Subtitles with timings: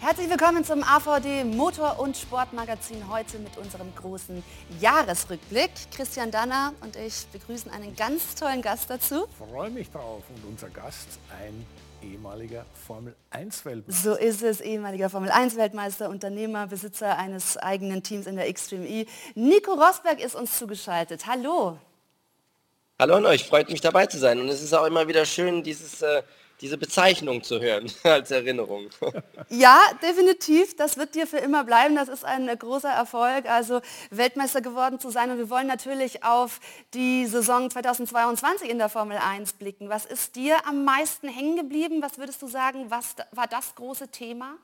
[0.00, 4.44] Herzlich willkommen zum AVD Motor- und Sportmagazin heute mit unserem großen
[4.78, 5.70] Jahresrückblick.
[5.94, 9.26] Christian Danner und ich begrüßen einen ganz tollen Gast dazu.
[9.30, 11.66] Ich freue mich drauf und unser Gast ein
[12.02, 14.10] ehemaliger Formel 1 Weltmeister.
[14.10, 18.86] So ist es, ehemaliger Formel 1 Weltmeister, Unternehmer, Besitzer eines eigenen Teams in der Extreme
[18.86, 19.06] E.
[19.34, 21.26] Nico Rosberg ist uns zugeschaltet.
[21.26, 21.78] Hallo.
[22.98, 25.62] Hallo an euch, freut mich dabei zu sein und es ist auch immer wieder schön,
[25.62, 26.22] dieses äh,
[26.60, 28.88] diese Bezeichnung zu hören als Erinnerung.
[29.48, 30.76] Ja, definitiv.
[30.76, 31.96] Das wird dir für immer bleiben.
[31.96, 35.30] Das ist ein großer Erfolg, also Weltmeister geworden zu sein.
[35.30, 36.60] Und wir wollen natürlich auf
[36.94, 39.88] die Saison 2022 in der Formel 1 blicken.
[39.88, 42.02] Was ist dir am meisten hängen geblieben?
[42.02, 44.56] Was würdest du sagen, was war das große Thema?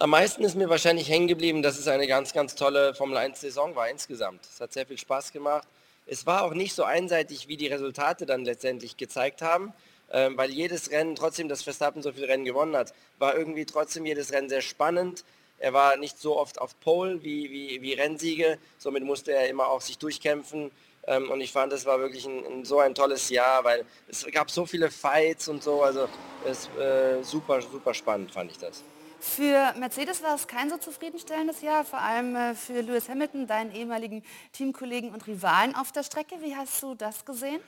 [0.00, 3.74] Am meisten ist mir wahrscheinlich hängen geblieben, dass es eine ganz, ganz tolle Formel 1-Saison
[3.74, 4.44] war insgesamt.
[4.44, 5.66] Es hat sehr viel Spaß gemacht.
[6.08, 9.72] Es war auch nicht so einseitig, wie die Resultate dann letztendlich gezeigt haben
[10.10, 14.06] ähm, weil jedes Rennen, trotzdem, dass Verstappen so viele Rennen gewonnen hat, war irgendwie trotzdem
[14.06, 15.24] jedes Rennen sehr spannend.
[15.58, 19.68] Er war nicht so oft auf Pole wie, wie, wie Rennsiege, somit musste er immer
[19.68, 20.70] auch sich durchkämpfen.
[21.06, 24.26] Ähm, und ich fand, das war wirklich ein, ein, so ein tolles Jahr, weil es
[24.32, 26.08] gab so viele Fights und so, also
[26.46, 28.82] es äh, super, super spannend fand ich das.
[29.20, 33.74] Für Mercedes war es kein so zufriedenstellendes Jahr, vor allem äh, für Lewis Hamilton, deinen
[33.74, 36.36] ehemaligen Teamkollegen und Rivalen auf der Strecke.
[36.40, 37.60] Wie hast du das gesehen?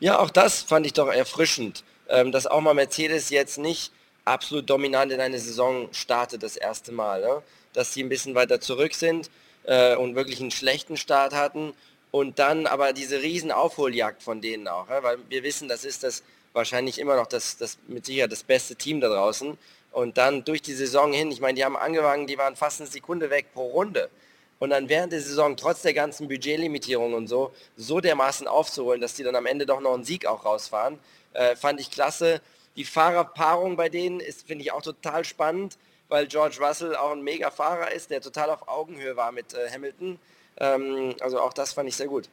[0.00, 3.92] Ja, auch das fand ich doch erfrischend, ähm, dass auch mal Mercedes jetzt nicht
[4.26, 7.22] absolut dominant in eine Saison startet das erste Mal.
[7.22, 7.42] Ne?
[7.72, 9.30] Dass sie ein bisschen weiter zurück sind
[9.64, 11.72] äh, und wirklich einen schlechten Start hatten
[12.10, 16.22] und dann aber diese riesen Aufholjagd von denen auch, weil wir wissen, das ist das
[16.52, 19.58] wahrscheinlich immer noch das, das mit Sicherheit das beste Team da draußen.
[19.94, 22.90] Und dann durch die Saison hin, ich meine, die haben angefangen, die waren fast eine
[22.90, 24.10] Sekunde weg pro Runde
[24.58, 29.14] und dann während der Saison trotz der ganzen Budgetlimitierung und so, so dermaßen aufzuholen, dass
[29.14, 30.98] die dann am Ende doch noch einen Sieg auch rausfahren,
[31.32, 32.40] äh, fand ich klasse.
[32.74, 37.22] Die Fahrerpaarung bei denen ist, finde ich, auch total spannend, weil George Russell auch ein
[37.22, 40.18] mega Fahrer ist, der total auf Augenhöhe war mit äh, Hamilton.
[40.58, 42.28] Ähm, also auch das fand ich sehr gut.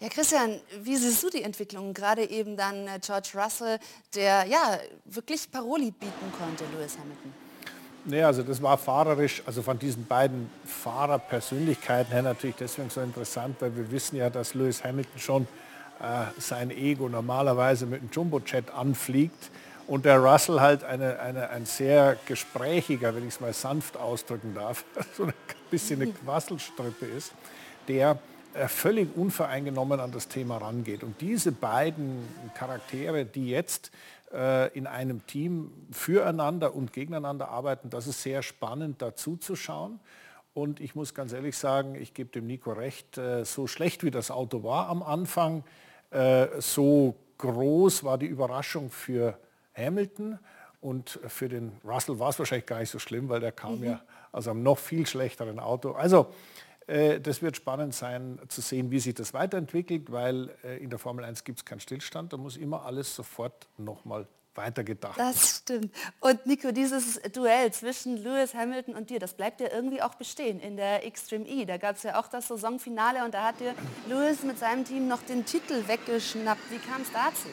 [0.00, 1.92] Ja, Christian, wie siehst du die Entwicklung?
[1.92, 3.78] Gerade eben dann äh, George Russell,
[4.14, 7.34] der ja wirklich Paroli bieten konnte, Lewis Hamilton.
[8.06, 13.56] Nee, also das war fahrerisch, also von diesen beiden Fahrerpersönlichkeiten her natürlich deswegen so interessant,
[13.60, 15.42] weil wir wissen ja, dass Lewis Hamilton schon
[16.00, 19.50] äh, sein Ego normalerweise mit einem Jumbo-Jet anfliegt
[19.86, 24.54] und der Russell halt eine, eine, ein sehr gesprächiger, wenn ich es mal sanft ausdrücken
[24.54, 24.82] darf,
[25.14, 25.34] so ein
[25.70, 27.32] bisschen eine Quasselstrippe ist,
[27.86, 28.18] der
[28.66, 31.02] völlig unvoreingenommen an das Thema rangeht.
[31.02, 33.90] Und diese beiden Charaktere, die jetzt
[34.32, 37.90] äh, in einem Team füreinander und gegeneinander arbeiten.
[37.90, 39.98] Das ist sehr spannend dazu zu schauen.
[40.54, 44.10] Und ich muss ganz ehrlich sagen, ich gebe dem Nico recht, äh, so schlecht wie
[44.10, 45.64] das Auto war am Anfang,
[46.10, 49.38] äh, so groß war die Überraschung für
[49.74, 50.38] Hamilton.
[50.80, 53.84] Und für den Russell war es wahrscheinlich gar nicht so schlimm, weil der kam mhm.
[53.84, 54.00] ja
[54.32, 55.92] aus einem noch viel schlechteren Auto.
[55.92, 56.24] Also äh,
[57.20, 61.24] das wird spannend sein zu sehen, wie sich das weiterentwickelt, weil äh, in der Formel
[61.24, 62.32] 1 gibt es keinen Stillstand.
[62.32, 65.18] Da muss immer alles sofort nochmal weitergedacht.
[65.18, 65.94] Das stimmt.
[66.18, 70.58] Und Nico, dieses Duell zwischen Lewis Hamilton und dir, das bleibt ja irgendwie auch bestehen
[70.58, 71.64] in der Extreme E.
[71.64, 73.74] Da gab es ja auch das Saisonfinale und da hat dir
[74.08, 76.70] Lewis mit seinem Team noch den Titel weggeschnappt.
[76.70, 77.48] Wie kam es dazu?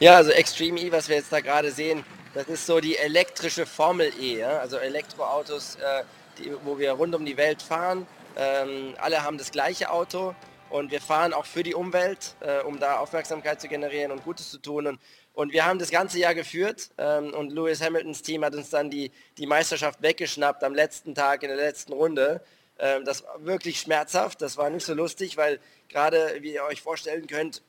[0.00, 3.66] Ja, also Extreme E, was wir jetzt da gerade sehen, das ist so die elektrische
[3.66, 4.38] Formel E.
[4.38, 4.58] Ja?
[4.58, 5.76] Also Elektroautos.
[5.76, 6.04] Äh,
[6.38, 8.06] die, wo wir rund um die Welt fahren.
[8.36, 10.34] Ähm, alle haben das gleiche Auto
[10.70, 14.50] und wir fahren auch für die Umwelt, äh, um da Aufmerksamkeit zu generieren und Gutes
[14.50, 14.86] zu tun.
[14.86, 15.00] Und,
[15.32, 18.90] und wir haben das ganze Jahr geführt ähm, und Lewis Hamiltons Team hat uns dann
[18.90, 22.42] die, die Meisterschaft weggeschnappt am letzten Tag in der letzten Runde.
[22.78, 26.82] Ähm, das war wirklich schmerzhaft, das war nicht so lustig, weil gerade, wie ihr euch
[26.82, 27.62] vorstellen könnt,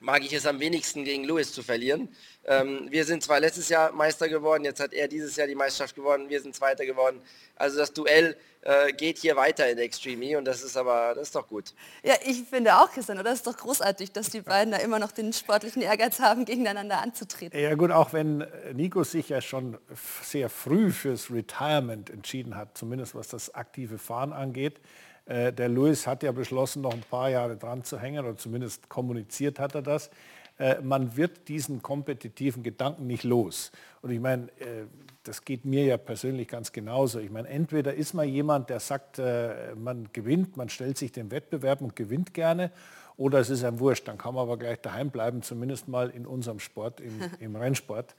[0.00, 2.08] mag ich es am wenigsten gegen Lewis zu verlieren.
[2.44, 5.94] Ähm, wir sind zwar letztes Jahr Meister geworden, jetzt hat er dieses Jahr die Meisterschaft
[5.94, 7.20] gewonnen, wir sind Zweiter geworden.
[7.56, 11.28] Also das Duell äh, geht hier weiter in Extreme E und das ist aber, das
[11.28, 11.72] ist doch gut.
[12.02, 13.30] Ja, ich finde auch, Christian, oder?
[13.30, 17.00] Das ist doch großartig, dass die beiden da immer noch den sportlichen Ehrgeiz haben, gegeneinander
[17.00, 17.58] anzutreten.
[17.58, 19.78] Ja gut, auch wenn Nico sich ja schon
[20.22, 24.80] sehr früh fürs Retirement entschieden hat, zumindest was das aktive Fahren angeht,
[25.26, 28.88] äh, der Lewis hat ja beschlossen, noch ein paar Jahre dran zu hängen, oder zumindest
[28.88, 30.10] kommuniziert hat er das.
[30.58, 33.72] Äh, man wird diesen kompetitiven Gedanken nicht los.
[34.02, 34.86] Und ich meine, äh,
[35.24, 37.18] das geht mir ja persönlich ganz genauso.
[37.18, 41.80] Ich meine, entweder ist man jemand, der sagt, man gewinnt, man stellt sich dem Wettbewerb
[41.80, 42.70] und gewinnt gerne,
[43.16, 46.26] oder es ist ein Wurscht, dann kann man aber gleich daheim bleiben, zumindest mal in
[46.26, 48.14] unserem Sport, im, im Rennsport.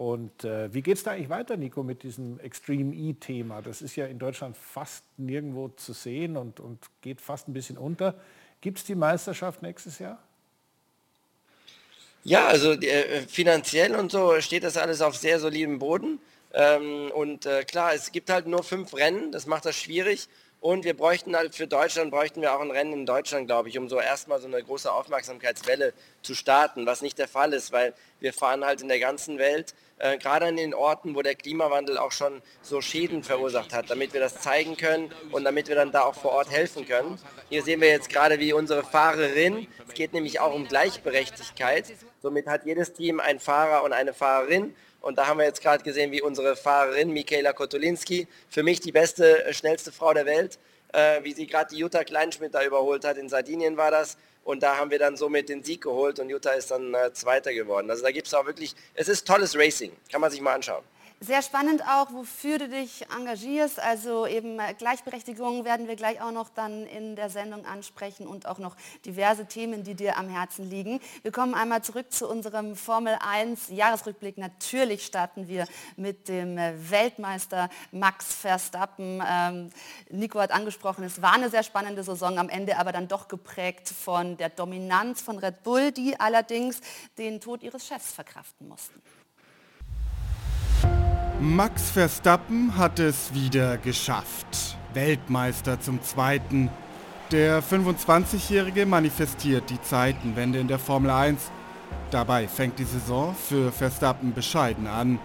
[0.00, 3.60] Und äh, wie geht es da eigentlich weiter, Nico, mit diesem Extreme E-Thema?
[3.60, 7.76] Das ist ja in Deutschland fast nirgendwo zu sehen und, und geht fast ein bisschen
[7.76, 8.14] unter.
[8.62, 10.18] Gibt es die Meisterschaft nächstes Jahr?
[12.24, 16.18] Ja, also äh, finanziell und so steht das alles auf sehr solidem Boden.
[16.54, 20.28] Ähm, und äh, klar, es gibt halt nur fünf Rennen, das macht das schwierig.
[20.60, 23.78] Und wir bräuchten halt für Deutschland, bräuchten wir auch ein Rennen in Deutschland, glaube ich,
[23.78, 27.94] um so erstmal so eine große Aufmerksamkeitswelle zu starten, was nicht der Fall ist, weil
[28.20, 31.98] wir fahren halt in der ganzen Welt, äh, gerade an den Orten, wo der Klimawandel
[31.98, 35.92] auch schon so Schäden verursacht hat, damit wir das zeigen können und damit wir dann
[35.92, 37.18] da auch vor Ort helfen können.
[37.48, 41.84] Hier sehen wir jetzt gerade, wie unsere Fahrerin, es geht nämlich auch um Gleichberechtigkeit,
[42.20, 45.82] somit hat jedes Team einen Fahrer und eine Fahrerin und da haben wir jetzt gerade
[45.82, 50.58] gesehen, wie unsere Fahrerin Michaela Kotolinski, für mich die beste, äh, schnellste Frau der Welt,
[50.92, 53.16] äh, wie sie gerade die Jutta Kleinschmidt da überholt hat.
[53.16, 54.18] In Sardinien war das.
[54.44, 57.52] Und da haben wir dann somit den Sieg geholt und Jutta ist dann äh, Zweiter
[57.52, 57.90] geworden.
[57.90, 59.92] Also da gibt es auch wirklich, es ist tolles Racing.
[60.10, 60.84] Kann man sich mal anschauen.
[61.22, 63.78] Sehr spannend auch, wofür du dich engagierst.
[63.78, 68.46] Also eben äh, Gleichberechtigung werden wir gleich auch noch dann in der Sendung ansprechen und
[68.46, 68.74] auch noch
[69.04, 70.98] diverse Themen, die dir am Herzen liegen.
[71.20, 74.38] Wir kommen einmal zurück zu unserem Formel 1 Jahresrückblick.
[74.38, 79.22] Natürlich starten wir mit dem äh, Weltmeister Max Verstappen.
[79.22, 79.70] Ähm,
[80.08, 83.90] Nico hat angesprochen, es war eine sehr spannende Saison, am Ende aber dann doch geprägt
[83.90, 86.80] von der Dominanz von Red Bull, die allerdings
[87.18, 89.02] den Tod ihres Chefs verkraften mussten.
[91.42, 94.76] Max Verstappen hat es wieder geschafft.
[94.92, 96.68] Weltmeister zum zweiten.
[97.30, 101.50] Der 25-Jährige manifestiert die Zeitenwende in der Formel 1.
[102.10, 105.18] Dabei fängt die Saison für Verstappen bescheiden an.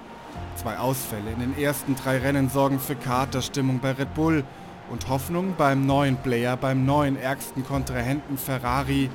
[0.55, 4.45] Zwei Ausfälle in den ersten drei Rennen sorgen für Katerstimmung bei Red Bull
[4.89, 9.09] und Hoffnung beim neuen Player, beim neuen ärgsten Kontrahenten Ferrari.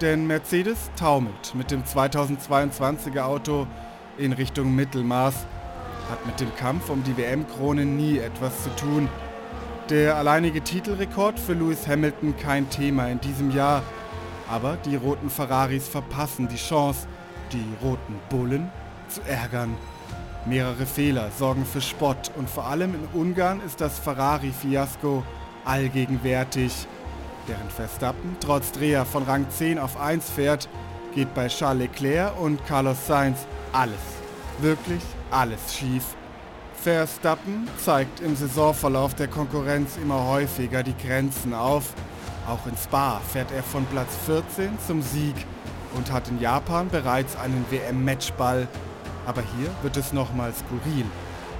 [0.00, 3.66] Denn Mercedes taumelt mit dem 2022er Auto
[4.18, 5.34] in Richtung Mittelmaß
[6.10, 9.08] hat mit dem Kampf um die WM-Krone nie etwas zu tun.
[9.90, 13.82] Der alleinige Titelrekord für Lewis Hamilton kein Thema in diesem Jahr.
[14.50, 17.06] Aber die roten Ferraris verpassen die Chance,
[17.52, 18.70] die roten Bullen
[19.08, 19.74] zu ärgern.
[20.46, 25.22] Mehrere Fehler sorgen für Spott und vor allem in Ungarn ist das Ferrari-Fiasko
[25.64, 26.72] allgegenwärtig.
[27.46, 30.68] Während Verstappen trotz Dreher von Rang 10 auf 1 fährt,
[31.14, 34.00] geht bei Charles Leclerc und Carlos Sainz alles,
[34.60, 36.04] wirklich alles schief.
[36.74, 41.92] Verstappen zeigt im Saisonverlauf der Konkurrenz immer häufiger die Grenzen auf.
[42.48, 45.34] Auch in Spa fährt er von Platz 14 zum Sieg
[45.94, 48.68] und hat in Japan bereits einen WM-Matchball.
[49.26, 51.04] Aber hier wird es nochmal skurril.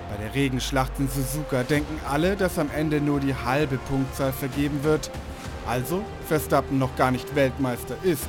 [0.09, 4.82] Bei der Regenschlacht in Suzuka denken alle, dass am Ende nur die halbe Punktzahl vergeben
[4.82, 5.11] wird.
[5.67, 8.29] Also Verstappen noch gar nicht Weltmeister ist.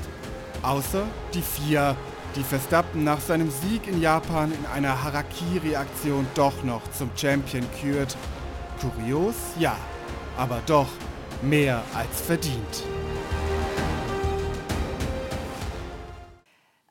[0.61, 1.03] Außer
[1.33, 1.95] die vier
[2.35, 8.15] die Verstappen nach seinem Sieg in Japan in einer Harakiri-Aktion doch noch zum Champion kürt.
[8.79, 9.75] Kurios, ja,
[10.37, 10.87] aber doch
[11.41, 12.83] mehr als verdient.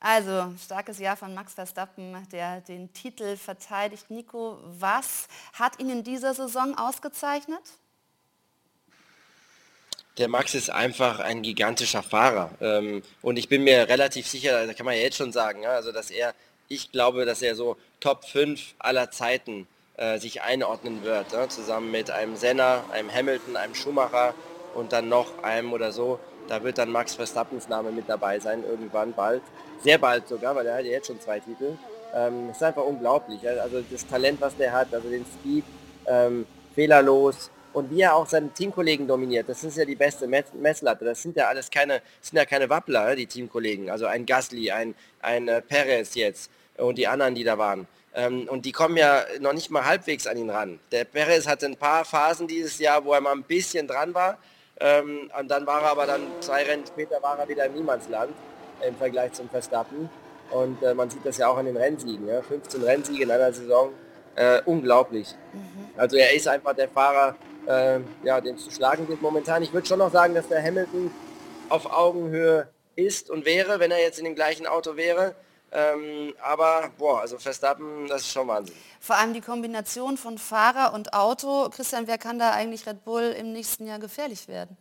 [0.01, 4.11] Also, starkes Jahr von Max Verstappen, der den Titel verteidigt.
[4.11, 7.63] Nico, was hat ihn in dieser Saison ausgezeichnet?
[10.19, 12.51] Der Max ist einfach ein gigantischer Fahrer.
[12.61, 15.93] Ähm, und ich bin mir relativ sicher, da kann man ja jetzt schon sagen, also
[15.93, 16.35] dass er,
[16.69, 19.67] ich glaube, dass er so Top 5 aller Zeiten
[19.97, 24.35] äh, sich einordnen wird, zusammen mit einem Senna, einem Hamilton, einem Schumacher
[24.75, 26.19] und dann noch einem oder so.
[26.49, 29.43] Da wird dann Max Verstappens Name mit dabei sein, irgendwann bald.
[29.83, 31.77] Sehr bald sogar, weil er hat ja jetzt schon zwei Titel.
[32.15, 33.47] Ähm, ist einfach unglaublich.
[33.47, 35.65] Also das Talent, was der hat, also den Speed,
[36.07, 41.05] ähm, fehlerlos, und wie er auch seine Teamkollegen dominiert, das ist ja die beste Messlatte.
[41.05, 43.91] Das sind ja alles keine, sind ja keine Wappler, die Teamkollegen.
[43.91, 47.87] Also ein Gasly, ein, ein äh, Perez jetzt und die anderen, die da waren.
[48.15, 50.81] Ähm, und die kommen ja noch nicht mal halbwegs an ihn ran.
[50.93, 54.39] Der Perez hatte ein paar Phasen dieses Jahr, wo er mal ein bisschen dran war.
[54.81, 58.33] Ähm, und dann war er aber dann zwei Rennen später war er wieder im Niemandsland
[58.87, 60.09] im Vergleich zum Verstappen.
[60.51, 62.27] Und äh, man sieht das ja auch an den Rennsiegen.
[62.27, 62.41] Ja?
[62.43, 63.93] 15 Rennsiege in einer Saison.
[64.35, 65.35] Äh, unglaublich.
[65.53, 65.89] Mhm.
[65.97, 67.35] Also er ist einfach der Fahrer,
[67.69, 69.63] äh, ja, den zu schlagen gilt momentan.
[69.63, 71.11] Ich würde schon noch sagen, dass der Hamilton
[71.69, 75.35] auf Augenhöhe ist und wäre, wenn er jetzt in dem gleichen Auto wäre.
[75.71, 78.75] Ähm, aber boah, also Verstappen, das ist schon Wahnsinn.
[79.01, 81.69] Vor allem die Kombination von Fahrer und Auto.
[81.69, 84.79] Christian, wer kann da eigentlich Red Bull im nächsten Jahr gefährlich werden?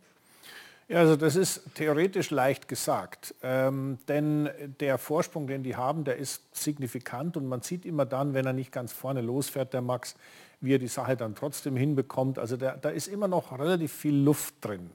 [0.88, 4.48] Ja, also das ist theoretisch leicht gesagt, ähm, denn
[4.80, 8.54] der Vorsprung, den die haben, der ist signifikant und man sieht immer dann, wenn er
[8.54, 10.14] nicht ganz vorne losfährt, der Max,
[10.60, 12.38] wie er die Sache dann trotzdem hinbekommt.
[12.38, 14.90] Also da, da ist immer noch relativ viel Luft drin.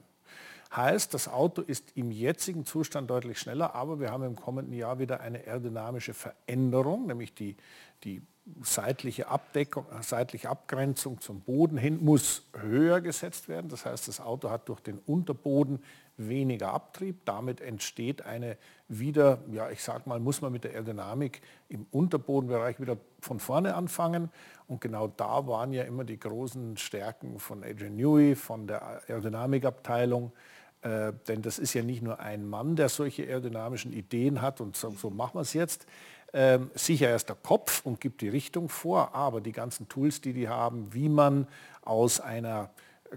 [0.74, 4.98] Heißt, das Auto ist im jetzigen Zustand deutlich schneller, aber wir haben im kommenden Jahr
[4.98, 7.56] wieder eine aerodynamische Veränderung, nämlich die,
[8.02, 8.22] die
[8.62, 13.68] seitliche Abdeckung, seitliche Abgrenzung zum Boden hin muss höher gesetzt werden.
[13.70, 15.80] Das heißt, das Auto hat durch den Unterboden
[16.16, 17.24] weniger Abtrieb.
[17.24, 18.56] Damit entsteht eine
[18.88, 23.74] wieder, ja ich sag mal, muss man mit der Aerodynamik im Unterbodenbereich wieder von vorne
[23.74, 24.30] anfangen.
[24.66, 30.32] Und genau da waren ja immer die großen Stärken von Adrian Newey, von der Aerodynamikabteilung.
[30.82, 34.76] Äh, denn das ist ja nicht nur ein Mann, der solche aerodynamischen Ideen hat und
[34.76, 35.86] so, so machen wir es jetzt.
[36.34, 40.32] Ähm, sicher ist der Kopf und gibt die Richtung vor, aber die ganzen Tools, die
[40.32, 41.46] die haben, wie man
[41.82, 42.70] aus einer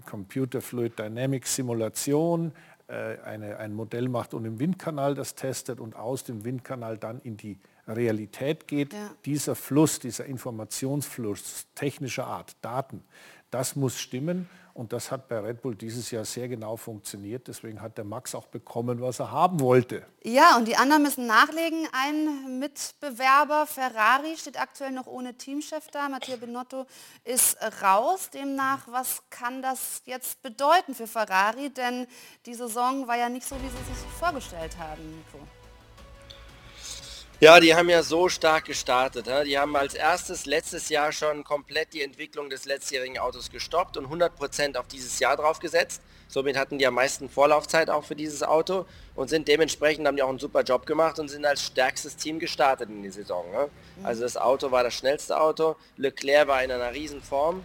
[0.06, 5.94] Computer Fluid Dynamics Simulation äh, eine, ein Modell macht und im Windkanal das testet und
[5.94, 8.92] aus dem Windkanal dann in die Realität geht.
[8.92, 9.10] Ja.
[9.24, 13.02] Dieser Fluss, dieser Informationsfluss technischer Art, Daten,
[13.50, 17.48] das muss stimmen und das hat bei Red Bull dieses Jahr sehr genau funktioniert.
[17.48, 20.06] Deswegen hat der Max auch bekommen, was er haben wollte.
[20.22, 21.88] Ja, und die anderen müssen nachlegen.
[21.90, 26.08] Ein Mitbewerber, Ferrari, steht aktuell noch ohne Teamchef da.
[26.08, 26.86] Mattia Binotto
[27.24, 28.30] ist raus.
[28.30, 31.70] Demnach, was kann das jetzt bedeuten für Ferrari?
[31.70, 32.06] Denn
[32.46, 35.57] die Saison war ja nicht so, wie sie sich vorgestellt haben, Nico.
[37.40, 39.28] Ja, die haben ja so stark gestartet.
[39.46, 44.08] Die haben als erstes letztes Jahr schon komplett die Entwicklung des letztjährigen Autos gestoppt und
[44.08, 46.02] 100% auf dieses Jahr draufgesetzt.
[46.26, 50.24] Somit hatten die am meisten Vorlaufzeit auch für dieses Auto und sind dementsprechend, haben die
[50.24, 53.44] auch einen super Job gemacht und sind als stärkstes Team gestartet in die Saison.
[54.02, 57.64] Also das Auto war das schnellste Auto, Leclerc war in einer riesen Form.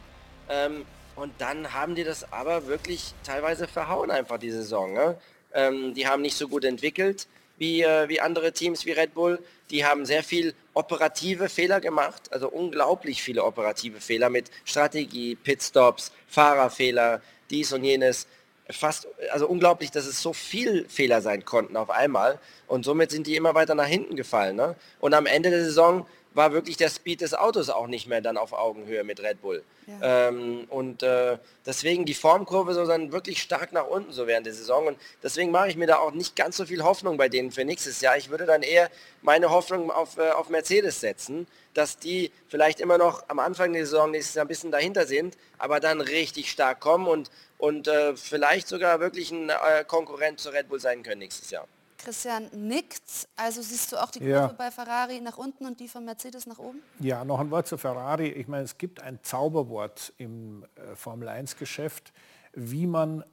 [0.50, 5.16] Ähm, und dann haben die das aber wirklich teilweise verhauen einfach die Saison.
[5.52, 7.28] Ähm, die haben nicht so gut entwickelt
[7.58, 9.40] wie, äh, wie andere Teams wie Red Bull.
[9.74, 16.12] Die haben sehr viel operative Fehler gemacht, also unglaublich viele operative Fehler mit Strategie, Pitstops,
[16.28, 18.28] Fahrerfehler, dies und jenes.
[18.70, 22.40] Fast, also unglaublich, dass es so viel Fehler sein konnten auf einmal.
[22.68, 24.56] Und somit sind die immer weiter nach hinten gefallen.
[24.56, 24.76] Ne?
[25.00, 28.38] Und am Ende der Saison war wirklich der Speed des Autos auch nicht mehr dann
[28.38, 29.64] auf Augenhöhe mit Red Bull.
[29.88, 30.30] Ja.
[30.30, 34.54] Ähm, und äh, deswegen die Formkurve so dann wirklich stark nach unten so während der
[34.54, 34.88] Saison.
[34.88, 37.66] Und deswegen mache ich mir da auch nicht ganz so viel Hoffnung bei denen für
[37.66, 38.18] nächstes Jahr.
[38.18, 38.90] Ich würde dann eher
[39.22, 43.86] meine Hoffnung auf, äh, auf Mercedes setzen, dass die vielleicht immer noch am Anfang der
[43.86, 48.16] Saison nächstes Jahr ein bisschen dahinter sind, aber dann richtig stark kommen und, und äh,
[48.16, 51.68] vielleicht sogar wirklich ein äh, Konkurrent zu Red Bull sein können nächstes Jahr.
[52.04, 53.28] Christian nickt.
[53.36, 54.48] Also siehst du auch die Kurve ja.
[54.48, 56.82] bei Ferrari nach unten und die von Mercedes nach oben?
[57.00, 58.28] Ja, noch ein Wort zu Ferrari.
[58.28, 62.14] Ich meine, es gibt ein Zauberwort im äh, Formel 1-Geschäft,
[62.54, 63.24] wie man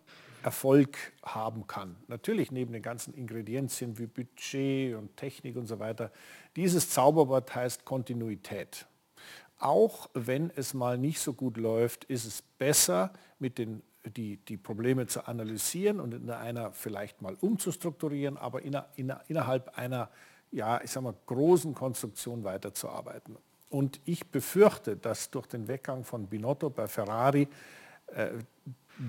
[0.42, 1.96] Erfolg haben kann.
[2.08, 6.10] Natürlich neben den ganzen Ingredienzien wie Budget und Technik und so weiter.
[6.56, 8.86] Dieses Zauberwort heißt Kontinuität.
[9.58, 14.56] Auch wenn es mal nicht so gut läuft, ist es besser, mit den die, die
[14.56, 20.08] Probleme zu analysieren und in einer vielleicht mal umzustrukturieren, aber inner, inner, innerhalb einer,
[20.50, 23.36] ja, ich sag mal, großen Konstruktion weiterzuarbeiten.
[23.68, 27.46] Und ich befürchte, dass durch den Weggang von Binotto bei Ferrari
[28.08, 28.30] äh,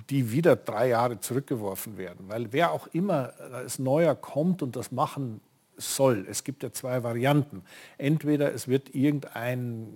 [0.10, 2.30] die wieder drei Jahre zurückgeworfen werden.
[2.30, 5.42] Weil wer auch immer als Neuer kommt und das machen
[5.82, 6.26] soll.
[6.30, 7.64] Es gibt ja zwei Varianten.
[7.98, 9.88] Entweder es wird irgendein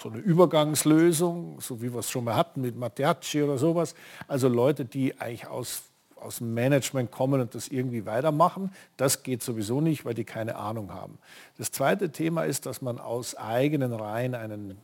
[0.00, 3.94] so eine Übergangslösung, so wie wir es schon mal hatten mit Mattiacci oder sowas,
[4.28, 5.84] also Leute, die eigentlich aus
[6.22, 8.72] aus dem Management kommen und das irgendwie weitermachen.
[8.96, 11.18] Das geht sowieso nicht, weil die keine Ahnung haben.
[11.58, 14.78] Das zweite Thema ist, dass man aus eigenen Reihen einen,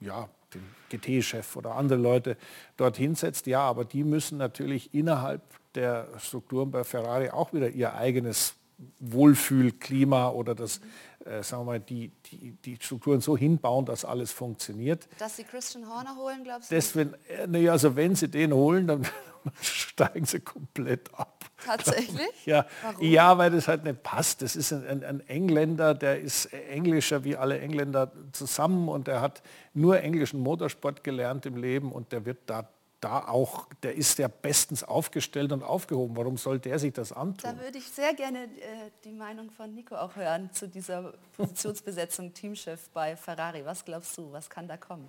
[0.00, 2.36] ja, den GT-Chef oder andere Leute
[2.76, 3.46] dort hinsetzt.
[3.46, 5.42] Ja, aber die müssen natürlich innerhalb
[5.74, 8.54] der Strukturen bei Ferrari auch wieder ihr eigenes
[9.00, 10.80] Wohlfühlklima oder das,
[11.24, 15.08] äh, sagen wir mal, die, die, die Strukturen so hinbauen, dass alles funktioniert.
[15.18, 16.74] Dass sie Christian Horner holen, glaubst du?
[16.74, 19.06] Deswegen, äh, nee, also wenn sie den holen, dann
[19.60, 21.44] steigen sie komplett ab.
[21.64, 22.28] Tatsächlich?
[22.44, 22.66] Ja,
[23.00, 24.40] ja, weil das halt nicht passt.
[24.42, 29.42] Das ist ein, ein, Engländer, der ist englischer wie alle Engländer zusammen und der hat
[29.74, 32.68] nur englischen Motorsport gelernt im Leben und der wird da
[33.00, 36.16] da auch, der ist ja bestens aufgestellt und aufgehoben.
[36.16, 37.38] Warum soll der sich das antun?
[37.42, 42.34] Da würde ich sehr gerne äh, die Meinung von Nico auch hören zu dieser Positionsbesetzung
[42.34, 43.64] Teamchef bei Ferrari.
[43.64, 45.08] Was glaubst du, was kann da kommen?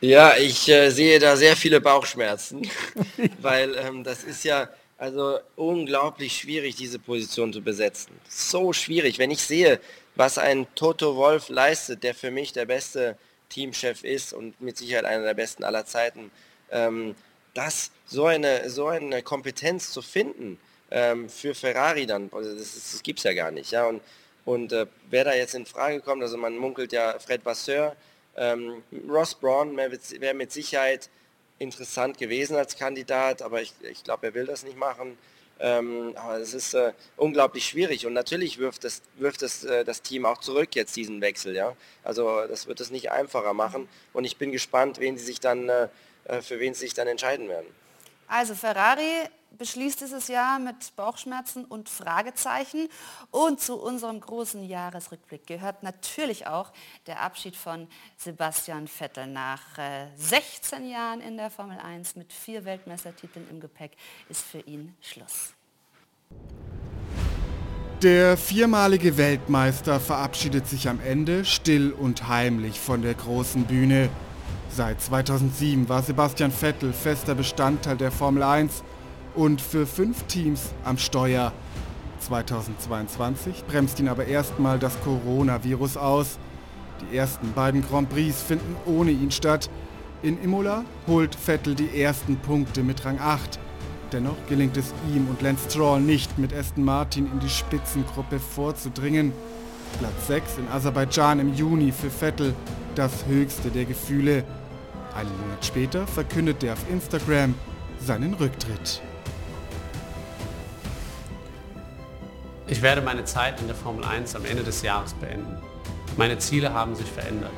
[0.00, 2.68] Ja, ich äh, sehe da sehr viele Bauchschmerzen,
[3.40, 4.68] weil ähm, das ist ja
[4.98, 8.12] also unglaublich schwierig, diese Position zu besetzen.
[8.28, 9.80] So schwierig, wenn ich sehe,
[10.14, 13.16] was ein Toto Wolf leistet, der für mich der beste
[13.48, 16.30] Teamchef ist und mit Sicherheit einer der besten aller Zeiten
[16.70, 17.14] ähm,
[17.54, 20.58] das so eine, so eine Kompetenz zu finden
[20.90, 23.70] ähm, für Ferrari dann, also das, das gibt es ja gar nicht.
[23.70, 23.86] Ja?
[23.86, 24.02] Und,
[24.44, 27.96] und äh, wer da jetzt in Frage kommt, also man munkelt ja Fred Vasseur,
[28.36, 31.08] ähm, Ross Braun wäre mit Sicherheit
[31.58, 35.16] interessant gewesen als Kandidat, aber ich, ich glaube, er will das nicht machen.
[35.58, 40.02] Ähm, aber es ist äh, unglaublich schwierig und natürlich wirft es, wirft es äh, das
[40.02, 41.56] Team auch zurück jetzt diesen Wechsel.
[41.56, 41.74] Ja?
[42.04, 45.70] Also das wird es nicht einfacher machen und ich bin gespannt, wen sie sich dann,
[45.70, 45.88] äh
[46.42, 47.66] für wen sie sich dann entscheiden werden.
[48.28, 52.88] Also Ferrari beschließt dieses Jahr mit Bauchschmerzen und Fragezeichen.
[53.30, 56.72] Und zu unserem großen Jahresrückblick gehört natürlich auch
[57.06, 59.26] der Abschied von Sebastian Vettel.
[59.26, 63.92] Nach äh, 16 Jahren in der Formel 1 mit vier Weltmeistertiteln im Gepäck
[64.28, 65.54] ist für ihn Schluss.
[68.02, 74.10] Der viermalige Weltmeister verabschiedet sich am Ende still und heimlich von der großen Bühne.
[74.76, 78.84] Seit 2007 war Sebastian Vettel fester Bestandteil der Formel 1
[79.34, 81.54] und für fünf Teams am Steuer.
[82.20, 86.38] 2022 bremst ihn aber erstmal das Coronavirus aus.
[87.00, 89.70] Die ersten beiden Grand Prix finden ohne ihn statt.
[90.22, 93.58] In Imola holt Vettel die ersten Punkte mit Rang 8.
[94.12, 99.32] Dennoch gelingt es ihm und Lance Stroll nicht, mit Aston Martin in die Spitzengruppe vorzudringen.
[99.98, 102.54] Platz 6 in Aserbaidschan im Juni für Vettel,
[102.94, 104.44] das höchste der Gefühle.
[105.16, 107.54] Einen Monat später verkündet er auf Instagram
[107.98, 109.00] seinen Rücktritt.
[112.66, 115.56] Ich werde meine Zeit in der Formel 1 am Ende des Jahres beenden.
[116.18, 117.52] Meine Ziele haben sich verändert.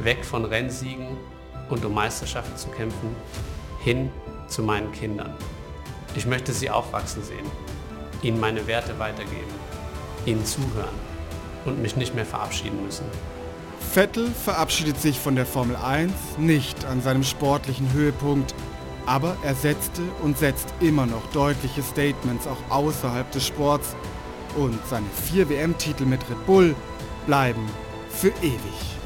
[0.00, 1.16] Weg von Rennsiegen
[1.70, 3.16] und um Meisterschaften zu kämpfen,
[3.82, 4.10] hin
[4.46, 5.32] zu meinen Kindern.
[6.14, 7.46] Ich möchte sie aufwachsen sehen,
[8.20, 9.54] ihnen meine Werte weitergeben,
[10.26, 10.94] ihnen zuhören
[11.64, 13.06] und mich nicht mehr verabschieden müssen.
[13.80, 18.54] Vettel verabschiedet sich von der Formel 1 nicht an seinem sportlichen Höhepunkt,
[19.06, 23.96] aber er setzte und setzt immer noch deutliche Statements auch außerhalb des Sports
[24.56, 26.74] und seine vier WM-Titel mit Red Bull
[27.26, 27.66] bleiben
[28.10, 28.96] für ewig.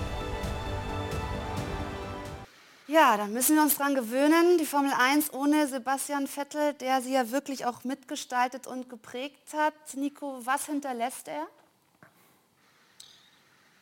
[2.87, 4.59] Ja, da müssen wir uns dran gewöhnen.
[4.59, 9.75] Die Formel 1 ohne Sebastian Vettel, der sie ja wirklich auch mitgestaltet und geprägt hat.
[9.95, 11.47] Nico, was hinterlässt er?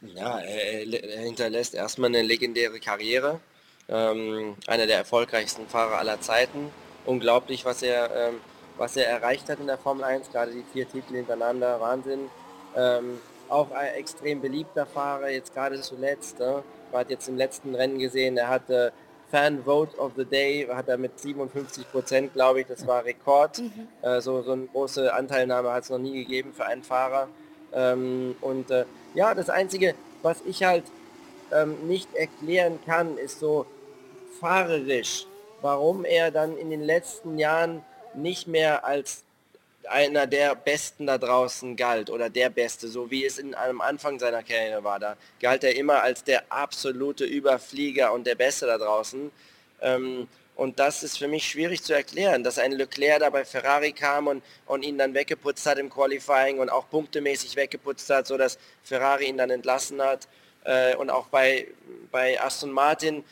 [0.01, 3.41] Ja, er, er hinterlässt erstmal eine legendäre Karriere.
[3.89, 6.71] Ähm, einer der erfolgreichsten Fahrer aller Zeiten.
[7.05, 8.41] Unglaublich, was er ähm,
[8.79, 12.31] was er erreicht hat in der Formel 1, gerade die vier Titel hintereinander, Wahnsinn.
[12.77, 16.39] Ähm, auch ein extrem beliebter Fahrer, jetzt gerade zuletzt.
[16.39, 16.63] Ne?
[16.93, 18.93] Man hat jetzt im letzten Rennen gesehen, er hatte
[19.31, 23.59] Fan Vote of the Day, hat er mit 57 Prozent, glaube ich, das war Rekord.
[23.59, 23.89] Mhm.
[24.03, 27.29] Äh, so, so eine große Anteilnahme hat es noch nie gegeben für einen Fahrer.
[27.73, 30.85] Ähm, und äh, ja, das Einzige, was ich halt
[31.53, 33.67] ähm, nicht erklären kann, ist so
[34.41, 35.27] fahrerisch,
[35.63, 37.83] warum er dann in den letzten Jahren
[38.15, 39.25] nicht mehr als
[39.89, 44.19] einer der Besten da draußen galt oder der Beste, so wie es in einem Anfang
[44.19, 44.99] seiner Karriere war.
[44.99, 49.31] Da galt er immer als der absolute Überflieger und der Beste da draußen.
[49.81, 50.29] Ähm,
[50.59, 54.27] und das ist für mich schwierig zu erklären, dass ein Leclerc da bei Ferrari kam
[54.27, 59.27] und, und ihn dann weggeputzt hat im Qualifying und auch punktemäßig weggeputzt hat, sodass Ferrari
[59.27, 60.29] ihn dann entlassen hat.
[60.65, 61.69] Äh, und auch bei,
[62.11, 63.25] bei Aston Martin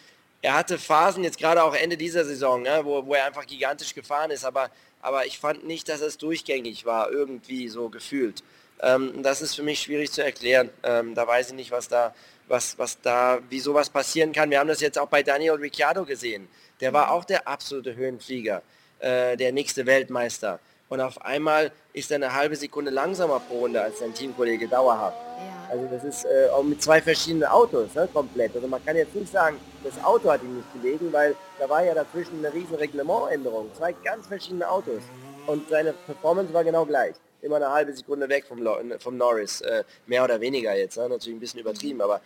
[0.43, 3.95] er hatte Phasen, jetzt gerade auch Ende dieser Saison, ne, wo, wo er einfach gigantisch
[3.95, 4.71] gefahren ist, aber,
[5.03, 8.45] aber ich fand nicht, dass es durchgängig war, irgendwie so gefühlt.
[8.81, 10.71] Ähm, das ist für mich schwierig zu erklären.
[10.85, 12.15] Ähm, da weiß ich nicht, was da,
[12.47, 14.51] was, was da, wie sowas passieren kann.
[14.51, 16.47] Wir haben das jetzt auch bei Daniel Ricciardo gesehen.
[16.81, 18.63] Der war auch der absolute Höhenflieger,
[18.99, 20.61] äh, der nächste Weltmeister.
[20.89, 25.17] Und auf einmal ist er eine halbe Sekunde langsamer pro Runde als sein Teamkollege dauerhaft.
[25.17, 25.57] Ja.
[25.71, 28.55] Also das ist äh, auch mit zwei verschiedenen Autos ne, komplett.
[28.55, 31.85] Also man kann jetzt nicht sagen, das Auto hat ihm nicht gelegen, weil da war
[31.85, 33.71] ja dazwischen eine riesen Reglementänderung.
[33.77, 35.03] Zwei ganz verschiedene Autos.
[35.47, 37.17] Und seine Performance war genau gleich.
[37.43, 38.63] Immer eine halbe Sekunde weg vom,
[39.01, 39.61] vom Norris.
[39.63, 40.99] Äh, mehr oder weniger jetzt.
[40.99, 41.09] Ne?
[41.09, 42.21] Natürlich ein bisschen übertrieben, aber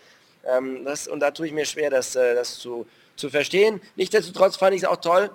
[0.44, 2.86] ähm, das, und da tue ich mir schwer, das, äh, das zu,
[3.20, 3.80] zu verstehen.
[3.96, 5.30] Nichtsdestotrotz fand ich es auch toll,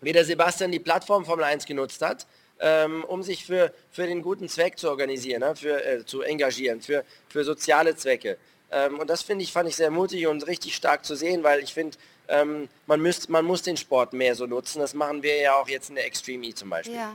[0.00, 2.26] wie der Sebastian die Plattform Formel 1 genutzt hat
[2.62, 5.54] ähm, um sich für, für den guten Zweck zu organisieren, ne?
[5.56, 8.38] für, äh, zu engagieren, für, für soziale Zwecke.
[8.70, 11.60] Ähm, und das finde ich, fand ich sehr mutig und richtig stark zu sehen, weil
[11.60, 14.78] ich finde, ähm, man, müsst, man muss den Sport mehr so nutzen.
[14.78, 16.94] Das machen wir ja auch jetzt in der Extreme E zum Beispiel.
[16.94, 17.14] Ja.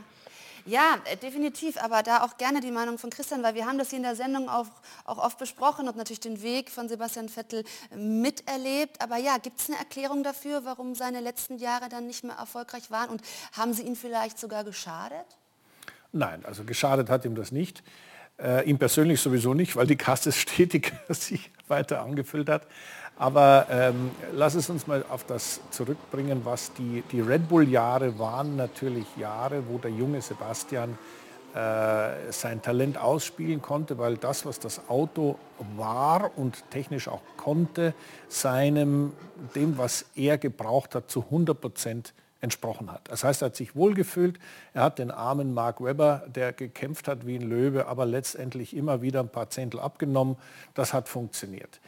[0.68, 3.90] Ja, äh, definitiv, aber da auch gerne die Meinung von Christian, weil wir haben das
[3.90, 4.68] hier in der Sendung auch,
[5.06, 7.64] auch oft besprochen und natürlich den Weg von Sebastian Vettel
[7.96, 9.02] miterlebt.
[9.02, 12.92] Aber ja, gibt es eine Erklärung dafür, warum seine letzten Jahre dann nicht mehr erfolgreich
[12.92, 13.22] waren und
[13.54, 15.26] haben sie ihn vielleicht sogar geschadet?
[16.12, 17.82] Nein, also geschadet hat ihm das nicht.
[18.40, 22.68] Äh, ihm persönlich sowieso nicht, weil die Kasse stetig sich weiter angefüllt hat.
[23.18, 28.56] Aber ähm, lass es uns mal auf das zurückbringen, was die, die Red Bull-Jahre waren.
[28.56, 30.98] Natürlich Jahre, wo der junge Sebastian
[31.56, 35.40] äh, sein Talent ausspielen konnte, weil das, was das Auto
[35.76, 37.96] war und technisch auch konnte,
[38.28, 39.14] seinem,
[39.56, 43.02] dem, was er gebraucht hat, zu 100 Prozent entsprochen hat.
[43.10, 44.40] Das heißt, er hat sich wohlgefühlt,
[44.74, 49.02] er hat den armen Mark Webber, der gekämpft hat wie ein Löwe, aber letztendlich immer
[49.02, 50.38] wieder ein paar Zehntel abgenommen.
[50.74, 51.80] Das hat funktioniert.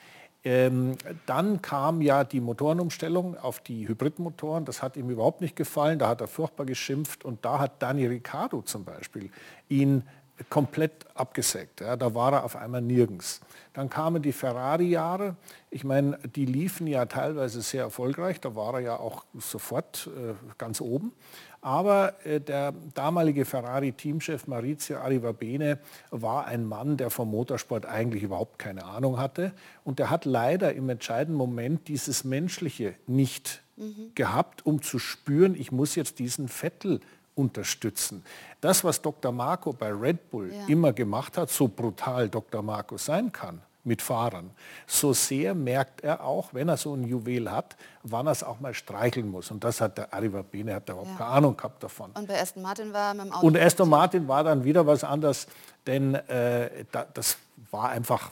[0.44, 4.64] Ähm, dann kam ja die Motorenumstellung auf die Hybridmotoren.
[4.66, 6.00] Das hat ihm überhaupt nicht gefallen.
[6.00, 7.26] Da hat er furchtbar geschimpft.
[7.26, 9.32] Und da hat Dani Ricciardo zum Beispiel
[9.68, 10.04] ihn
[10.50, 11.82] komplett abgesägt.
[11.82, 13.42] Ja, da war er auf einmal nirgends.
[13.80, 15.38] Dann kamen die Ferrari-Jahre.
[15.70, 18.42] Ich meine, die liefen ja teilweise sehr erfolgreich.
[18.42, 21.14] Da war er ja auch sofort äh, ganz oben.
[21.62, 25.80] Aber äh, der damalige Ferrari-Teamchef Maurizio Arrivabene
[26.12, 29.54] war ein Mann, der vom Motorsport eigentlich überhaupt keine Ahnung hatte.
[29.86, 34.12] Und der hat leider im entscheidenden Moment dieses Menschliche nicht mhm.
[34.14, 37.00] gehabt, um zu spüren, ich muss jetzt diesen Vettel
[37.34, 38.26] unterstützen.
[38.60, 39.32] Das, was Dr.
[39.32, 40.68] Marco bei Red Bull ja.
[40.68, 42.62] immer gemacht hat, so brutal Dr.
[42.62, 44.52] Marco sein kann mit Fahrern,
[44.86, 48.60] so sehr merkt er auch, wenn er so ein Juwel hat, wann er es auch
[48.60, 49.52] mal streicheln muss.
[49.52, 51.16] Und das hat der Arriva Bene, hat überhaupt ja.
[51.16, 52.12] keine Ahnung gehabt davon.
[52.12, 53.48] Und bei Aston Martin war er mit dem Auto.
[53.48, 55.48] Und Aston Martin war dann wieder was anderes,
[55.88, 57.38] denn äh, da, das
[57.72, 58.32] war einfach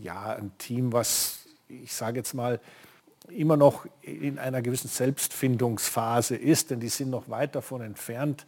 [0.00, 2.60] ja, ein Team, was, ich sage jetzt mal,
[3.28, 8.44] immer noch in einer gewissen Selbstfindungsphase ist, denn die sind noch weit davon entfernt,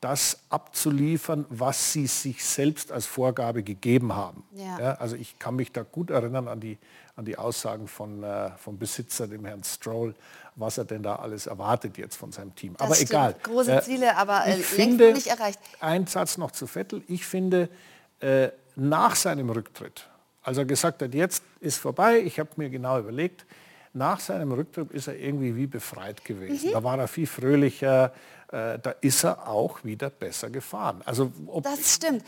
[0.00, 4.44] das abzuliefern, was sie sich selbst als Vorgabe gegeben haben.
[4.52, 4.78] Ja.
[4.78, 6.78] Ja, also ich kann mich da gut erinnern an die,
[7.16, 10.14] an die Aussagen von, äh, vom Besitzer, dem Herrn Stroll,
[10.56, 12.74] was er denn da alles erwartet jetzt von seinem Team.
[12.78, 13.10] Das aber stimmt.
[13.10, 13.36] egal.
[13.42, 15.60] Große äh, Ziele, aber äh, ich finde, nicht erreicht.
[15.80, 17.02] Ein Satz noch zu Vettel.
[17.06, 17.68] Ich finde,
[18.20, 20.08] äh, nach seinem Rücktritt,
[20.42, 23.44] als er gesagt hat, jetzt ist vorbei, ich habe mir genau überlegt,
[23.92, 26.68] nach seinem Rücktritt ist er irgendwie wie befreit gewesen.
[26.68, 26.72] Mhm.
[26.72, 28.12] Da war er viel fröhlicher,
[28.52, 31.02] äh, da ist er auch wieder besser gefahren.
[31.04, 31.30] Also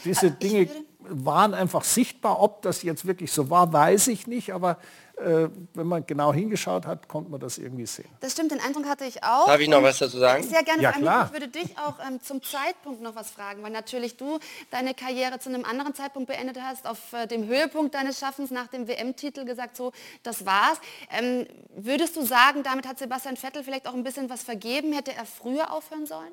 [0.04, 0.68] diese Dinge
[1.00, 2.40] waren einfach sichtbar.
[2.40, 4.78] Ob das jetzt wirklich so war, weiß ich nicht, aber
[5.16, 8.08] wenn man genau hingeschaut hat, konnte man das irgendwie sehen.
[8.20, 9.46] Das stimmt, den Eindruck hatte ich auch.
[9.46, 10.42] Darf ich noch was dazu sagen?
[10.42, 10.82] Sehr gerne.
[10.82, 11.26] Ja, klar.
[11.26, 14.38] Ich würde dich auch ähm, zum Zeitpunkt noch was fragen, weil natürlich du
[14.70, 18.68] deine Karriere zu einem anderen Zeitpunkt beendet hast, auf äh, dem Höhepunkt deines Schaffens nach
[18.68, 20.78] dem WM-Titel gesagt, so, das war's.
[21.10, 21.46] Ähm,
[21.76, 24.92] würdest du sagen, damit hat Sebastian Vettel vielleicht auch ein bisschen was vergeben?
[24.92, 26.32] Hätte er früher aufhören sollen?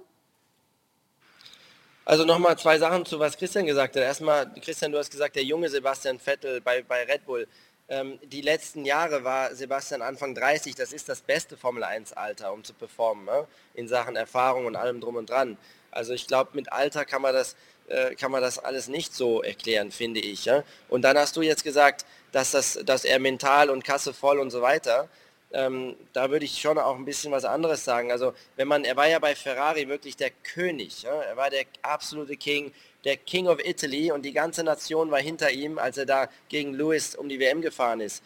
[2.06, 4.02] Also nochmal zwei Sachen zu, was Christian gesagt hat.
[4.02, 7.48] Erstmal, Christian, du hast gesagt, der junge Sebastian Vettel bei, bei Red Bull.
[7.90, 12.54] Ähm, die letzten Jahre war Sebastian Anfang 30, das ist das beste Formel 1 Alter,
[12.54, 13.48] um zu performen, ne?
[13.74, 15.58] in Sachen Erfahrung und allem drum und dran.
[15.92, 17.56] Also ich glaube, mit Alter kann man das
[17.90, 20.46] äh, kann man das alles nicht so erklären, finde ich.
[20.46, 20.64] Ja?
[20.90, 24.52] Und dann hast du jetzt gesagt, dass, das, dass er mental und Kasse voll und
[24.52, 25.10] so weiter.
[25.52, 28.12] Ähm, da würde ich schon auch ein bisschen was anderes sagen.
[28.12, 31.02] Also wenn man, er war ja bei Ferrari wirklich der König.
[31.02, 31.20] Ja?
[31.22, 32.72] Er war der absolute King
[33.06, 36.74] der King of Italy und die ganze Nation war hinter ihm, als er da gegen
[36.74, 38.24] Lewis um die WM gefahren ist.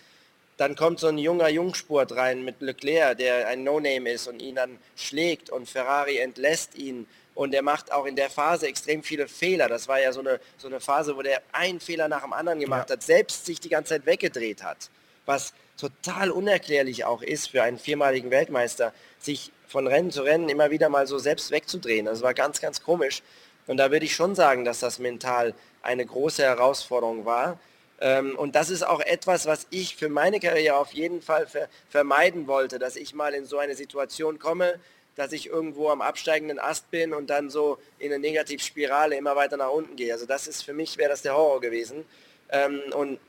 [0.58, 4.56] Dann kommt so ein junger Jungspurt rein mit Leclerc, der ein No-Name ist und ihn
[4.56, 9.28] dann schlägt und Ferrari entlässt ihn und er macht auch in der Phase extrem viele
[9.28, 9.68] Fehler.
[9.68, 12.60] Das war ja so eine, so eine Phase, wo der einen Fehler nach dem anderen
[12.60, 12.96] gemacht ja.
[12.96, 14.90] hat, selbst sich die ganze Zeit weggedreht hat.
[15.26, 20.70] Was total unerklärlich auch ist für einen viermaligen Weltmeister, sich von Rennen zu Rennen immer
[20.70, 22.06] wieder mal so selbst wegzudrehen.
[22.06, 23.24] Das war ganz, ganz komisch.
[23.68, 27.60] Und da würde ich schon sagen, dass das mental eine große Herausforderung war.
[28.00, 31.48] Ähm, und das ist auch etwas, was ich für meine Karriere auf jeden Fall
[31.90, 34.80] vermeiden wollte, dass ich mal in so eine Situation komme,
[35.16, 39.58] dass ich irgendwo am absteigenden Ast bin und dann so in eine Negativspirale immer weiter
[39.58, 40.12] nach unten gehe.
[40.12, 42.04] Also das ist für mich, wäre das der Horror gewesen.
[42.50, 43.20] Ähm, und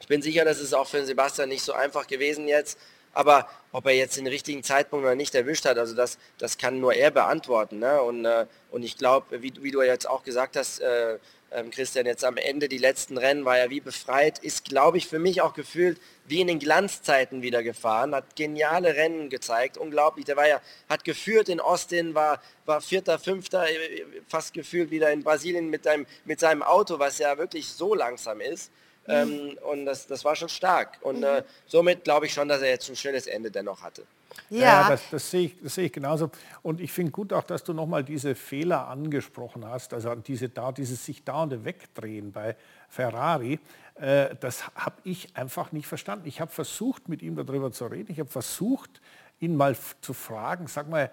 [0.00, 2.78] ich bin sicher, dass es auch für Sebastian nicht so einfach gewesen jetzt,
[3.12, 6.80] aber ob er jetzt den richtigen Zeitpunkt oder nicht erwischt hat, also das, das kann
[6.80, 7.78] nur er beantworten.
[7.78, 8.00] Ne?
[8.02, 11.18] Und, äh, und ich glaube, wie, wie, du jetzt auch gesagt hast, äh,
[11.50, 15.08] äh, Christian, jetzt am Ende die letzten Rennen war er wie befreit, ist, glaube ich,
[15.08, 20.24] für mich auch gefühlt wie in den Glanzzeiten wieder gefahren, hat geniale Rennen gezeigt, unglaublich.
[20.24, 25.10] Der war ja, hat geführt in Austin, war, war Vierter, Fünfter, äh, fast gefühlt wieder
[25.10, 28.70] in Brasilien mit, seinem, mit seinem Auto, was ja wirklich so langsam ist.
[29.10, 30.98] Ähm, und das, das war schon stark.
[31.02, 31.24] Und mhm.
[31.24, 34.04] äh, somit glaube ich schon, dass er jetzt ein schönes Ende dennoch hatte.
[34.48, 36.30] Ja, ja das, das, sehe ich, das sehe ich genauso.
[36.62, 40.72] Und ich finde gut auch, dass du nochmal diese Fehler angesprochen hast, also diese, da,
[40.72, 42.56] dieses sich dauernde Wegdrehen bei
[42.88, 43.58] Ferrari.
[43.96, 46.26] Äh, das habe ich einfach nicht verstanden.
[46.26, 48.12] Ich habe versucht, mit ihm darüber zu reden.
[48.12, 49.00] Ich habe versucht,
[49.40, 51.10] ihn mal zu fragen, sag mal,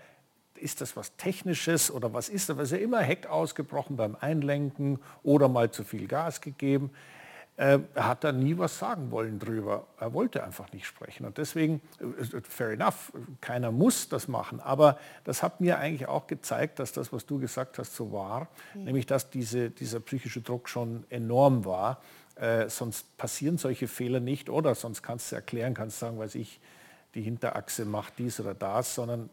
[0.56, 2.58] ist das was Technisches oder was ist das?
[2.58, 6.92] Was ist ja immer Heck ausgebrochen beim Einlenken oder mal zu viel Gas gegeben
[7.58, 9.88] äh, hat da nie was sagen wollen drüber.
[10.00, 11.26] Er wollte einfach nicht sprechen.
[11.26, 14.60] Und deswegen, äh, fair enough, keiner muss das machen.
[14.60, 18.48] Aber das hat mir eigentlich auch gezeigt, dass das, was du gesagt hast, so war.
[18.76, 18.84] Mhm.
[18.84, 22.02] Nämlich, dass diese, dieser psychische Druck schon enorm war.
[22.36, 24.52] Äh, sonst passieren solche Fehler nicht.
[24.52, 26.60] Oder sonst kannst du erklären, kannst sagen, weiß ich,
[27.16, 29.32] die Hinterachse macht dies oder das, sondern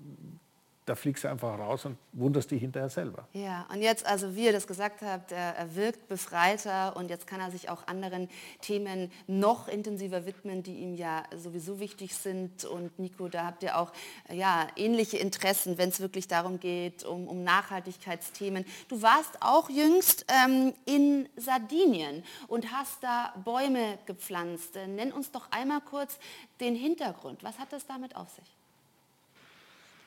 [0.86, 3.26] da fliegst du einfach raus und wunderst dich hinterher selber.
[3.32, 7.26] Ja, und jetzt, also wie ihr das gesagt habt, er, er wirkt befreiter und jetzt
[7.26, 8.28] kann er sich auch anderen
[8.60, 12.66] Themen noch intensiver widmen, die ihm ja sowieso wichtig sind.
[12.66, 13.92] Und Nico, da habt ihr auch
[14.30, 18.66] ja, ähnliche Interessen, wenn es wirklich darum geht, um, um Nachhaltigkeitsthemen.
[18.88, 24.74] Du warst auch jüngst ähm, in Sardinien und hast da Bäume gepflanzt.
[24.74, 26.18] Nenn uns doch einmal kurz
[26.60, 27.42] den Hintergrund.
[27.42, 28.63] Was hat das damit auf sich?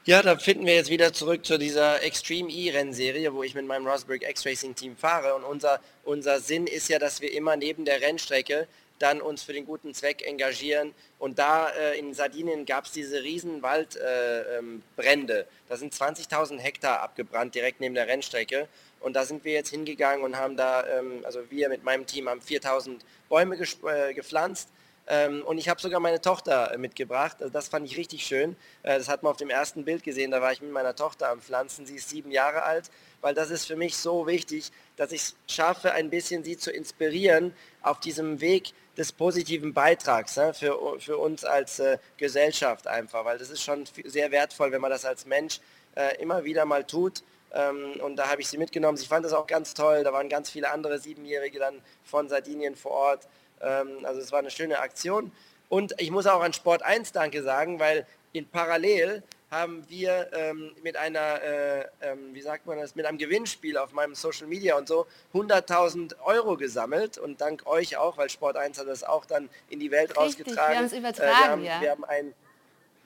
[0.08, 3.86] Ja, da finden wir jetzt wieder zurück zu dieser Extreme E-Rennserie, wo ich mit meinem
[3.86, 5.36] Rosberg X-Racing-Team fahre.
[5.36, 9.52] Und unser, unser Sinn ist ja, dass wir immer neben der Rennstrecke dann uns für
[9.52, 10.94] den guten Zweck engagieren.
[11.20, 15.34] Und da äh, in Sardinien gab es diese riesen Waldbrände.
[15.34, 18.70] Äh, ähm, da sind 20.000 Hektar abgebrannt direkt neben der Rennstrecke.
[19.02, 22.30] Und da sind wir jetzt hingegangen und haben da, ähm, also wir mit meinem Team
[22.30, 24.70] haben 4.000 Bäume äh, gepflanzt
[25.10, 27.38] ähm, und ich habe sogar meine Tochter äh, mitgebracht.
[27.40, 28.58] Also das fand ich richtig schön.
[28.84, 30.32] Äh, das hat man auf dem ersten Bild gesehen.
[30.32, 31.86] Da war ich mit meiner Tochter am Pflanzen.
[31.86, 32.92] Sie ist sieben Jahre alt,
[33.22, 36.72] weil das ist für mich so wichtig, dass ich es schaffe, ein bisschen sie zu
[36.72, 43.24] inspirieren auf diesem Weg des positiven Beitrags ne, für, für uns als äh, Gesellschaft einfach.
[43.24, 45.62] Weil das ist schon sehr wertvoll, wenn man das als Mensch
[45.96, 47.24] äh, immer wieder mal tut.
[47.54, 48.98] Ähm, und da habe ich sie mitgenommen.
[48.98, 50.04] Sie fand das auch ganz toll.
[50.04, 53.28] Da waren ganz viele andere Siebenjährige dann von Sardinien vor Ort.
[53.62, 55.32] Ähm, also es war eine schöne Aktion.
[55.70, 60.76] Und ich muss auch an Sport 1 Danke sagen, weil in Parallel haben wir ähm,
[60.84, 64.78] mit einer, äh, ähm, wie sagt man das, mit einem Gewinnspiel auf meinem Social Media
[64.78, 69.26] und so 100.000 Euro gesammelt und dank euch auch, weil Sport 1 hat das auch
[69.26, 70.72] dann in die Welt Richtig, rausgetragen.
[70.72, 71.82] Wir haben es übertragen, äh, wir haben, ja.
[71.82, 72.34] Wir haben ein,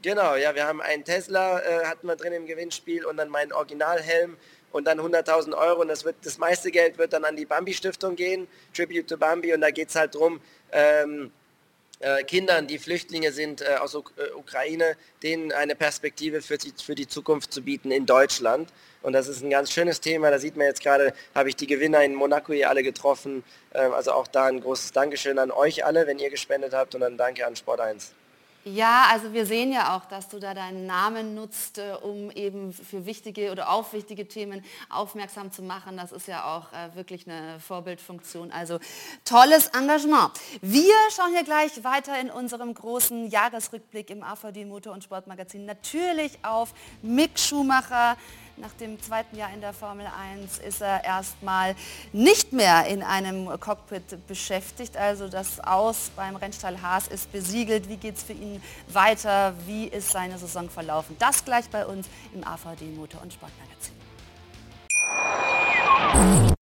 [0.01, 3.53] genau, ja, wir haben einen Tesla, äh, hatten wir drin im Gewinnspiel und dann meinen
[3.53, 4.37] Originalhelm
[4.71, 8.15] und dann 100.000 Euro und das, wird, das meiste Geld wird dann an die Bambi-Stiftung
[8.15, 11.31] gehen, Tribute to Bambi und da geht es halt darum, ähm,
[12.01, 16.73] äh, Kindern, die Flüchtlinge sind äh, aus Uk äh, Ukraine, denen eine Perspektive für die,
[16.83, 18.69] für die Zukunft zu bieten in Deutschland.
[19.03, 20.31] Und das ist ein ganz schönes Thema.
[20.31, 23.43] Da sieht man jetzt gerade, habe ich die Gewinner in Monaco hier alle getroffen.
[23.75, 27.01] Ähm, also auch da ein großes Dankeschön an euch alle, wenn ihr gespendet habt und
[27.01, 28.13] dann danke an Sport 1.
[28.63, 32.71] Ja, also wir sehen ja auch, dass du da deinen Namen nutzt, äh, um eben
[32.73, 35.97] für wichtige oder auf wichtige Themen aufmerksam zu machen.
[35.97, 38.51] Das ist ja auch äh, wirklich eine Vorbildfunktion.
[38.51, 38.77] Also
[39.25, 40.33] tolles Engagement.
[40.61, 46.37] Wir schauen hier gleich weiter in unserem großen Jahresrückblick im AVD Motor- und Sportmagazin natürlich
[46.43, 48.15] auf Mick Schumacher,
[48.57, 51.75] nach dem zweiten Jahr in der Formel 1 ist er erstmal
[52.13, 54.97] nicht mehr in einem Cockpit beschäftigt.
[54.97, 57.89] Also das Aus beim Rennstall Haas ist besiegelt.
[57.89, 59.53] Wie geht es für ihn weiter?
[59.65, 61.15] Wie ist seine Saison verlaufen?
[61.19, 63.95] Das gleich bei uns im AVD Motor- und Sportmagazin.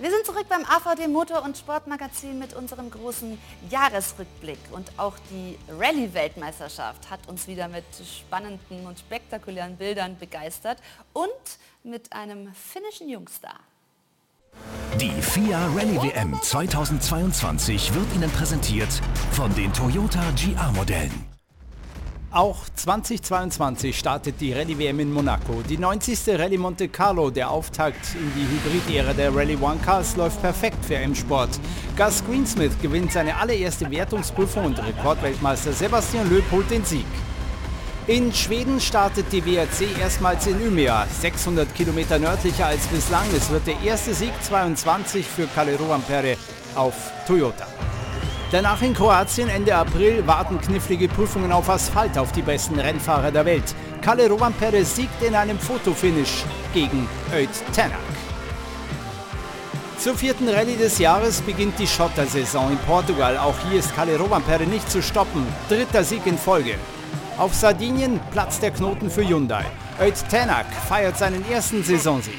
[0.00, 3.36] Wir sind zurück beim AVD Motor- und Sportmagazin mit unserem großen
[3.68, 4.60] Jahresrückblick.
[4.70, 10.78] Und auch die Rallye-Weltmeisterschaft hat uns wieder mit spannenden und spektakulären Bildern begeistert
[11.14, 11.28] und
[11.82, 13.58] mit einem finnischen Jungstar.
[15.00, 18.92] Die FIA Rallye WM 2022 wird Ihnen präsentiert
[19.32, 21.27] von den Toyota GR-Modellen.
[22.30, 25.62] Auch 2022 startet die Rallye WM in Monaco.
[25.66, 26.38] Die 90.
[26.38, 30.96] Rallye Monte Carlo, der Auftakt in die Hybrid-Ära der Rallye One Cars, läuft perfekt für
[30.96, 31.48] M-Sport.
[31.96, 37.06] Gus Greensmith gewinnt seine allererste Wertungsprüfung und Rekordweltmeister Sebastian Loeb holt den Sieg.
[38.06, 43.24] In Schweden startet die WRC erstmals in Umeå, 600 Kilometer nördlicher als bislang.
[43.34, 46.36] Es wird der erste Sieg 22 für Kalle Rovampere
[46.74, 46.94] auf
[47.26, 47.66] Toyota.
[48.50, 53.44] Danach in Kroatien Ende April warten knifflige Prüfungen auf Asphalt auf die besten Rennfahrer der
[53.44, 53.74] Welt.
[54.00, 57.98] Kalle Rovampere siegt in einem Fotofinish gegen Öd Tanak.
[59.98, 63.36] Zur vierten Rallye des Jahres beginnt die Schottersaison in Portugal.
[63.36, 65.46] Auch hier ist Kalle Rovampere nicht zu stoppen.
[65.68, 66.76] Dritter Sieg in Folge.
[67.36, 69.66] Auf Sardinien platzt der Knoten für Hyundai.
[70.00, 72.32] Öd Tanak feiert seinen ersten Saisonsieg.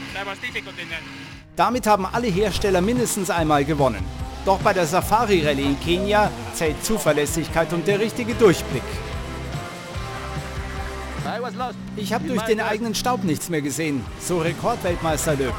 [1.56, 4.04] Damit haben alle Hersteller mindestens einmal gewonnen.
[4.46, 8.84] Doch bei der Safari Rallye in Kenia zählt Zuverlässigkeit und der richtige Durchblick.
[11.96, 15.54] Ich habe durch den eigenen Staub nichts mehr gesehen, so Rekordweltmeister Löb.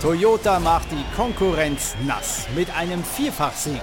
[0.00, 3.80] Toyota macht die Konkurrenz nass mit einem Vierfachsieg.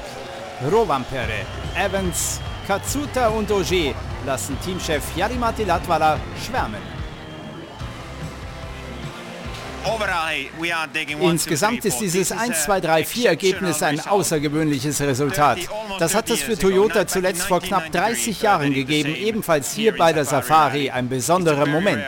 [0.70, 1.46] Rovampere,
[1.78, 3.94] Evans, Katsuta und Auger
[4.26, 6.99] lassen Teamchef Yarimati Latvala schwärmen.
[11.22, 15.60] Insgesamt ist dieses 1, 2, 3, 4 Ergebnis ein außergewöhnliches Resultat.
[16.00, 20.26] Das hat es für Toyota zuletzt vor knapp 30 Jahren gegeben, ebenfalls hier bei der
[20.26, 22.04] Safari ein besonderer Moment.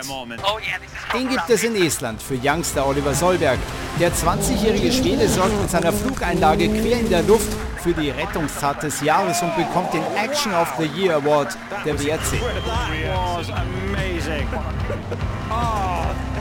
[1.14, 3.60] Den gibt es in Estland für Youngster Oliver Solberg.
[4.00, 9.02] Der 20-jährige Schwede sorgt mit seiner Flugeinlage quer in der Luft für die Rettungstat des
[9.02, 12.40] Jahres und bekommt den Action of the Year Award der WRC.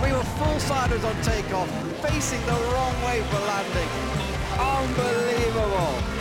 [0.03, 1.69] We were full-siders on takeoff,
[2.03, 3.91] facing the wrong way for landing.
[4.59, 6.21] Unbelievable.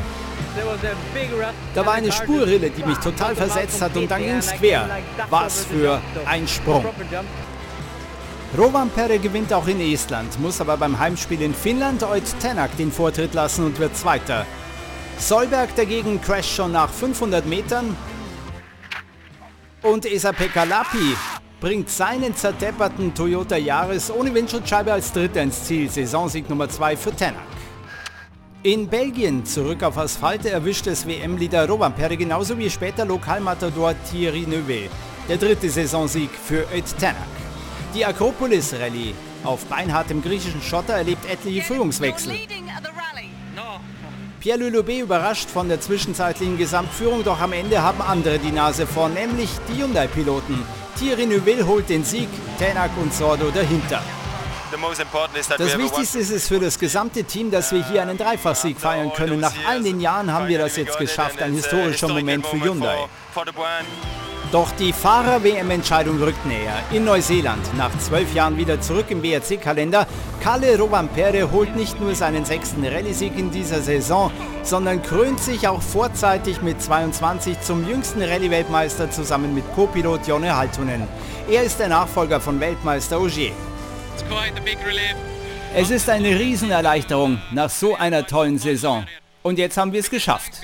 [1.75, 4.89] Da war eine Spurrille, die mich total versetzt hat und dann ging es quer.
[5.29, 6.85] Was für ein Sprung.
[8.57, 12.91] Rovan Perre gewinnt auch in Estland, muss aber beim Heimspiel in Finnland Oit Tenak den
[12.91, 14.45] Vortritt lassen und wird Zweiter.
[15.19, 17.95] Solberg dagegen crasht schon nach 500 Metern
[19.83, 21.15] und Esa Pekka-Lappi
[21.59, 25.89] bringt seinen zertepperten Toyota Yaris ohne Windschutzscheibe als Dritter ins Ziel.
[25.89, 27.43] Saisonsieg Nummer 2 für Tänak.
[28.63, 34.45] In Belgien zurück auf Asphalt erwischt es WM-Leader Robin Perre genauso wie später Lokalmatador Thierry
[34.47, 34.89] Neuvet.
[35.27, 37.15] Der dritte Saisonsieg für Ed Tänak.
[37.93, 42.33] Die Akropolis Rallye auf beinhartem griechischen Schotter erlebt etliche Führungswechsel.
[44.39, 49.13] Pierre Lulobé überrascht von der zwischenzeitlichen Gesamtführung, doch am Ende haben andere die Nase vorn,
[49.13, 50.63] nämlich die Hyundai-Piloten.
[50.99, 54.03] Thierry Neuville holt den Sieg, Tänak und Sordo dahinter.
[55.57, 59.39] Das Wichtigste ist es für das gesamte Team, dass wir hier einen Dreifachsieg feiern können.
[59.39, 63.07] Nach all den Jahren haben wir das jetzt geschafft, ein historischer Moment für Hyundai.
[64.51, 66.73] Doch die Fahrer-WM-Entscheidung rückt näher.
[66.91, 70.07] In Neuseeland, nach zwölf Jahren wieder zurück im WRC-Kalender,
[70.41, 74.31] Kalle Rovampere holt nicht nur seinen sechsten Rallye-Sieg in dieser Saison,
[74.63, 81.07] sondern krönt sich auch vorzeitig mit 22 zum jüngsten Rallye-Weltmeister zusammen mit Co-Pilot Jonne Haltunen.
[81.47, 83.51] Er ist der Nachfolger von Weltmeister Ogier.
[85.75, 89.05] Es ist eine Riesenerleichterung nach so einer tollen Saison.
[89.41, 90.61] Und jetzt haben wir es geschafft.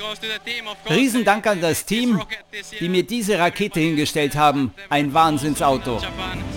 [0.89, 2.21] Riesendank an das Team,
[2.79, 4.73] die mir diese Rakete hingestellt haben.
[4.89, 6.01] Ein Wahnsinnsauto.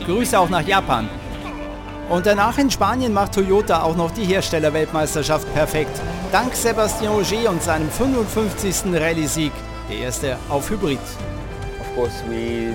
[0.05, 1.09] Grüße auch nach Japan.
[2.09, 6.01] Und danach in Spanien macht Toyota auch noch die Herstellerweltmeisterschaft perfekt.
[6.33, 8.95] Dank Sebastian Ogier und seinem 55.
[8.95, 9.53] Rallye-Sieg.
[9.91, 10.99] Der erste auf Hybrid.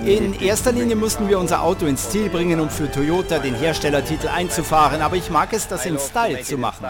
[0.06, 4.28] In erster Linie mussten wir unser Auto ins Ziel bringen, um für Toyota den Herstellertitel
[4.28, 6.86] einzufahren, aber ich mag es, das in Style zu machen.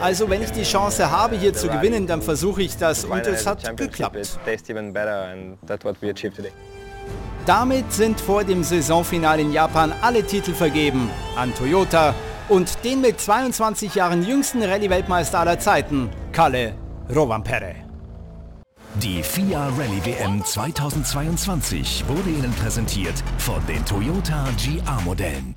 [0.00, 3.46] Also wenn ich die Chance habe, hier zu gewinnen, dann versuche ich das und es
[3.46, 4.38] hat geklappt.
[7.46, 12.14] Damit sind vor dem Saisonfinale in Japan alle Titel vergeben an Toyota
[12.48, 16.74] und den mit 22 Jahren jüngsten Rallye-Weltmeister aller Zeiten, Kalle
[17.12, 17.81] Rovanperä.
[18.96, 25.56] Die FIA Rallye WM 2022 wurde Ihnen präsentiert von den Toyota GR-Modellen.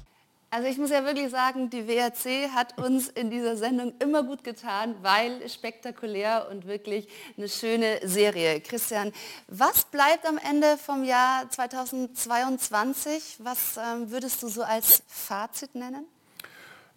[0.52, 4.46] Also ich muss ja wirklich sagen, die WRC hat uns in dieser Sendung immer gut
[4.46, 8.62] getan, weil spektakulär und wirklich eine schöne Serie.
[8.62, 9.12] Christian,
[9.50, 13.40] was bleibt am Ende vom Jahr 2022?
[13.40, 16.06] Was ähm, würdest du so als Fazit nennen?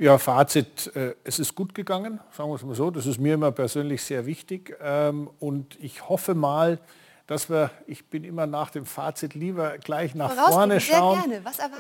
[0.01, 2.89] Ja, Fazit, äh, es ist gut gegangen, sagen wir es mal so.
[2.93, 4.77] Das ist mir immer persönlich sehr wichtig.
[4.81, 6.79] Ähm, und ich hoffe mal,
[7.27, 11.21] dass wir, ich bin immer nach dem Fazit lieber gleich nach vorne schauen,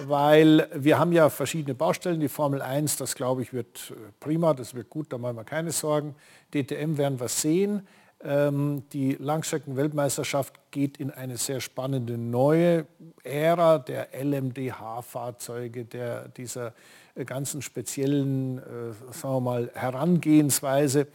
[0.09, 2.18] weil wir haben ja verschiedene Baustellen.
[2.18, 5.44] Die Formel 1, das glaube ich wird äh, prima, das wird gut, da machen wir
[5.44, 6.16] keine Sorgen.
[6.52, 7.87] DTM werden wir sehen.
[8.20, 12.87] Ähm, die Langstrecken-Weltmeisterschaft geht in eine sehr spannende neue
[13.22, 16.74] Ära der LMDH-Fahrzeuge, der, dieser
[17.24, 21.09] ganzen speziellen, äh, sagen wir mal, Herangehensweise,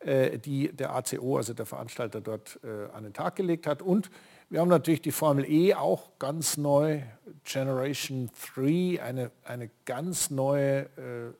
[0.00, 3.82] äh, die der ACO, also der Veranstalter dort äh, an den Tag gelegt hat.
[3.82, 4.10] Und
[4.48, 7.00] wir haben natürlich die Formel E auch ganz neu,
[7.44, 10.88] Generation 3, eine, eine ganz neue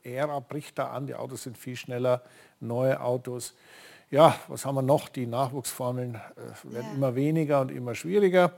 [0.03, 1.07] äh, Ära bricht da an.
[1.07, 2.21] Die Autos sind viel schneller,
[2.59, 3.53] neue Autos.
[4.09, 5.07] Ja, was haben wir noch?
[5.07, 6.95] Die Nachwuchsformeln äh, werden ja.
[6.95, 8.53] immer weniger und immer schwieriger.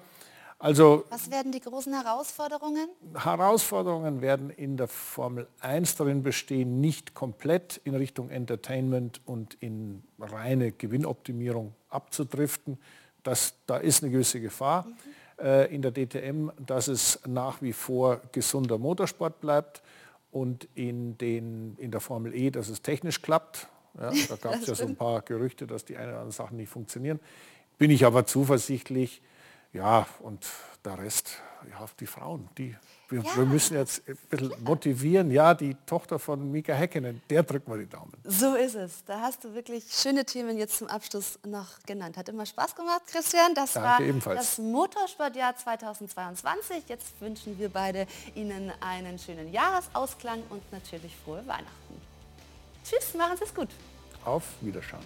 [0.61, 2.89] Also, Was werden die großen Herausforderungen?
[3.15, 10.03] Herausforderungen werden in der Formel 1 darin bestehen, nicht komplett in Richtung Entertainment und in
[10.19, 12.77] reine Gewinnoptimierung abzudriften.
[13.23, 15.45] Das, da ist eine gewisse Gefahr mhm.
[15.45, 19.81] äh, in der DTM, dass es nach wie vor gesunder Motorsport bleibt
[20.29, 23.69] und in, den, in der Formel E, dass es technisch klappt.
[23.97, 26.57] Ja, da gab es ja so ein paar Gerüchte, dass die eine oder andere Sachen
[26.57, 27.21] nicht funktionieren.
[27.77, 29.21] Bin ich aber zuversichtlich,
[29.73, 30.45] ja, und
[30.83, 32.75] der Rest, ja, die Frauen, die
[33.09, 33.37] wir, ja.
[33.37, 35.31] wir, müssen jetzt ein bisschen motivieren.
[35.31, 38.13] Ja, die Tochter von Mika Häkkinen, der drückt mal die Daumen.
[38.23, 39.03] So ist es.
[39.03, 42.17] Da hast du wirklich schöne Themen jetzt zum Abschluss noch genannt.
[42.17, 43.55] Hat immer Spaß gemacht, Christian.
[43.55, 44.39] Das Danke war ebenfalls.
[44.39, 46.83] das Motorsportjahr 2022.
[46.87, 48.05] Jetzt wünschen wir beide
[48.35, 52.01] Ihnen einen schönen Jahresausklang und natürlich frohe Weihnachten.
[52.83, 53.69] Tschüss, machen Sie es gut.
[54.23, 55.05] Auf Wiederschauen.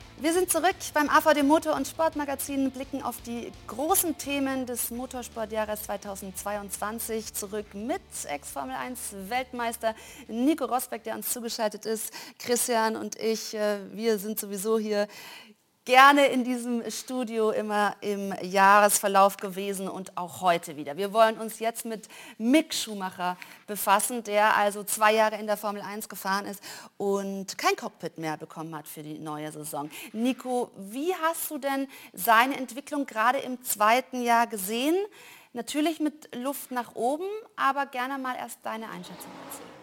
[0.21, 5.81] Wir sind zurück beim AVD Motor- und Sportmagazin, blicken auf die großen Themen des Motorsportjahres
[5.81, 8.99] 2022 zurück mit Ex-Formel 1
[9.29, 9.95] Weltmeister
[10.27, 12.13] Nico Rosberg, der uns zugeschaltet ist.
[12.37, 15.07] Christian und ich, äh, wir sind sowieso hier
[15.85, 20.95] gerne in diesem Studio immer im Jahresverlauf gewesen und auch heute wieder.
[20.95, 22.07] Wir wollen uns jetzt mit
[22.37, 26.61] Mick Schumacher befassen, der also zwei Jahre in der Formel 1 gefahren ist
[26.97, 29.89] und kein Cockpit mehr bekommen hat für die neue Saison.
[30.13, 34.95] Nico, wie hast du denn seine Entwicklung gerade im zweiten Jahr gesehen?
[35.53, 39.80] Natürlich mit Luft nach oben, aber gerne mal erst deine Einschätzung dazu.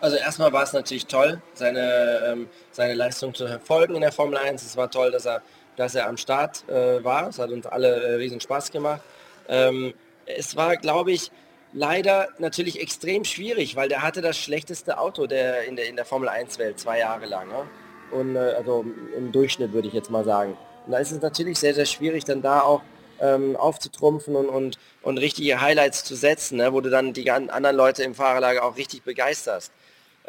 [0.00, 4.38] Also erstmal war es natürlich toll, seine, ähm, seine Leistung zu verfolgen in der Formel
[4.38, 4.62] 1.
[4.62, 5.42] Es war toll, dass er,
[5.76, 7.28] dass er am Start äh, war.
[7.28, 9.02] Es hat uns alle äh, riesen Spaß gemacht.
[9.48, 9.92] Ähm,
[10.24, 11.30] es war, glaube ich,
[11.72, 16.06] leider natürlich extrem schwierig, weil der hatte das schlechteste Auto der, in, der, in der
[16.06, 17.48] Formel 1-Welt zwei Jahre lang.
[17.48, 17.66] Ne?
[18.10, 18.84] Und äh, also
[19.16, 20.56] im Durchschnitt würde ich jetzt mal sagen.
[20.86, 22.80] Und da ist es natürlich sehr, sehr schwierig, dann da auch
[23.20, 26.72] ähm, aufzutrumpfen und, und, und richtige Highlights zu setzen, ne?
[26.72, 29.72] wo du dann die anderen Leute im Fahrerlager auch richtig begeisterst.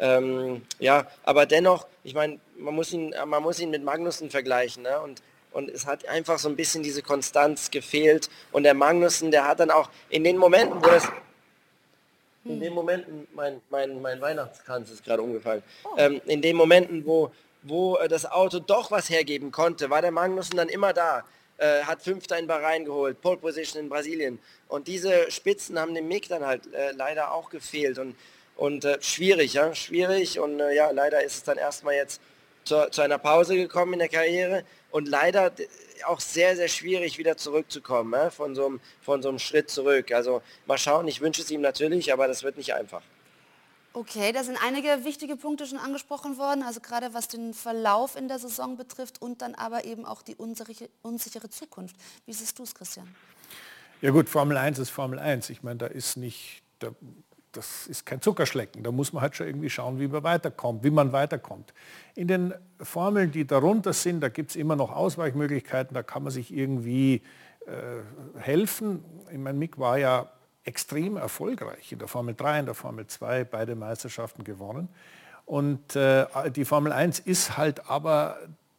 [0.02, 4.82] Ähm, ja, aber dennoch, ich meine, man muss ihn, man muss ihn mit Magnussen vergleichen,
[4.82, 5.00] ne?
[5.00, 5.22] Und
[5.52, 8.30] und es hat einfach so ein bisschen diese Konstanz gefehlt.
[8.52, 11.06] Und der Magnussen, der hat dann auch in den Momenten, wo das
[12.44, 15.90] in den Momenten, mein, mein, mein Weihnachtskranz ist gerade umgefallen, oh.
[15.96, 17.30] ähm, in den Momenten, wo,
[17.62, 21.24] wo äh, das Auto doch was hergeben konnte, war der Magnussen dann immer da,
[21.58, 24.40] äh, hat Fünfter in Bahrain geholt, Pole Position in Brasilien.
[24.66, 27.98] Und diese Spitzen haben dem Mick dann halt äh, leider auch gefehlt.
[27.98, 28.16] Und
[28.56, 30.38] und äh, schwierig, ja, schwierig.
[30.38, 32.20] Und äh, ja, leider ist es dann erstmal jetzt
[32.64, 35.52] zu, zu, einer Pause gekommen in der Karriere und leider
[36.06, 40.12] auch sehr, sehr schwierig wieder zurückzukommen, ja, von, so einem, von so einem Schritt zurück.
[40.12, 43.02] Also mal schauen, ich wünsche es ihm natürlich, aber das wird nicht einfach.
[43.94, 48.26] Okay, da sind einige wichtige Punkte schon angesprochen worden, also gerade was den Verlauf in
[48.26, 51.94] der Saison betrifft und dann aber eben auch die unsichere, unsichere Zukunft.
[52.24, 53.14] Wie siehst du es, Christian?
[54.00, 55.50] Ja gut, Formel 1 ist Formel 1.
[55.50, 56.92] Ich meine, da ist nicht, da
[57.52, 58.82] das ist kein Zuckerschlecken.
[58.82, 61.72] Da muss man halt schon irgendwie schauen, wie man weiterkommt, wie man weiterkommt.
[62.14, 66.32] In den Formeln, die darunter sind, da gibt es immer noch Ausweichmöglichkeiten, da kann man
[66.32, 67.22] sich irgendwie
[67.66, 69.04] äh, helfen.
[69.30, 70.30] Ich meine, Mick war ja
[70.64, 74.88] extrem erfolgreich in der Formel 3, in der Formel 2, beide Meisterschaften gewonnen.
[75.44, 78.38] Und äh, die Formel 1 ist halt aber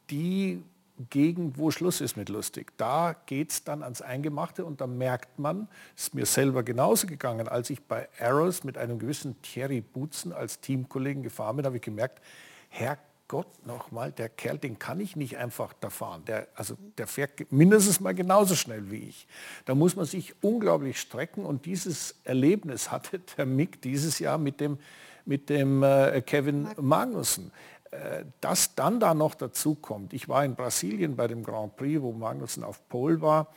[0.09, 0.63] die
[1.09, 2.71] Gegend, wo Schluss ist mit lustig.
[2.77, 7.07] Da geht es dann ans Eingemachte und da merkt man, es ist mir selber genauso
[7.07, 11.77] gegangen, als ich bei Arrows mit einem gewissen Thierry Butzen als Teamkollegen gefahren bin, habe
[11.77, 12.21] ich gemerkt,
[12.69, 16.25] Herrgott nochmal, der Kerl, den kann ich nicht einfach da fahren.
[16.25, 19.27] Der, also der fährt mindestens mal genauso schnell wie ich.
[19.65, 24.59] Da muss man sich unglaublich strecken und dieses Erlebnis hatte der Mick dieses Jahr mit
[24.59, 24.77] dem,
[25.25, 27.51] mit dem äh, Kevin Magnussen.
[27.93, 32.01] Äh, dass dann da noch dazu kommt, ich war in Brasilien bei dem Grand Prix,
[32.01, 33.47] wo Magnussen auf Pole war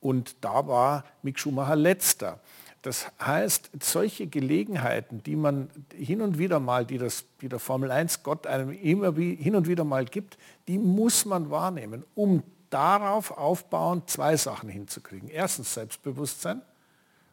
[0.00, 2.40] und da war Mick Schumacher letzter.
[2.82, 7.90] Das heißt, solche Gelegenheiten, die man hin und wieder mal, die, das, die der Formel
[7.90, 10.36] 1 Gott einem immer wie, hin und wieder mal gibt,
[10.68, 15.28] die muss man wahrnehmen, um darauf aufbauend zwei Sachen hinzukriegen.
[15.28, 16.62] Erstens Selbstbewusstsein.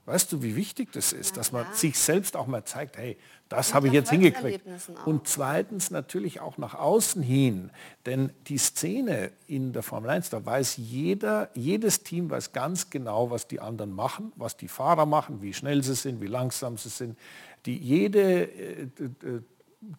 [0.05, 1.73] Weißt du, wie wichtig das ist, ja, dass man ja.
[1.73, 4.65] sich selbst auch mal zeigt, hey, das habe ich jetzt hingekriegt.
[5.05, 7.71] Und zweitens natürlich auch nach außen hin,
[8.05, 13.31] denn die Szene in der Formel 1, da weiß jeder, jedes Team weiß ganz genau,
[13.31, 16.89] was die anderen machen, was die Fahrer machen, wie schnell sie sind, wie langsam sie
[16.89, 17.17] sind.
[17.65, 19.41] Die, jede äh, äh,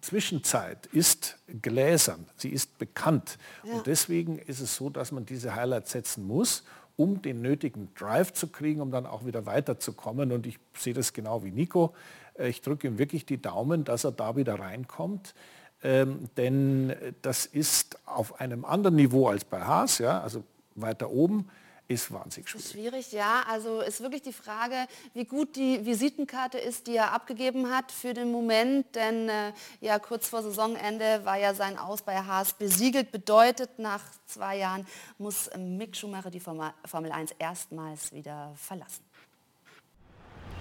[0.00, 3.38] Zwischenzeit ist gläsern, sie ist bekannt.
[3.62, 3.74] Ja.
[3.74, 6.64] Und deswegen ist es so, dass man diese Highlights setzen muss
[6.96, 10.32] um den nötigen Drive zu kriegen, um dann auch wieder weiterzukommen.
[10.32, 11.94] Und ich sehe das genau wie Nico.
[12.38, 15.34] Äh, ich drücke ihm wirklich die Daumen, dass er da wieder reinkommt.
[15.82, 20.42] Ähm, denn das ist auf einem anderen Niveau als bei Haas, ja, also
[20.74, 21.48] weiter oben.
[21.88, 22.70] Ist wahnsinnig schwierig.
[22.70, 23.44] Schwierig, ja.
[23.48, 28.14] Also ist wirklich die Frage, wie gut die Visitenkarte ist, die er abgegeben hat für
[28.14, 28.94] den Moment.
[28.94, 33.12] Denn äh, ja, kurz vor Saisonende war ja sein Aus bei Haas besiegelt.
[33.12, 34.86] Bedeutet, nach zwei Jahren
[35.18, 36.72] muss Mick Schumacher die Formel
[37.12, 39.04] 1 erstmals wieder verlassen.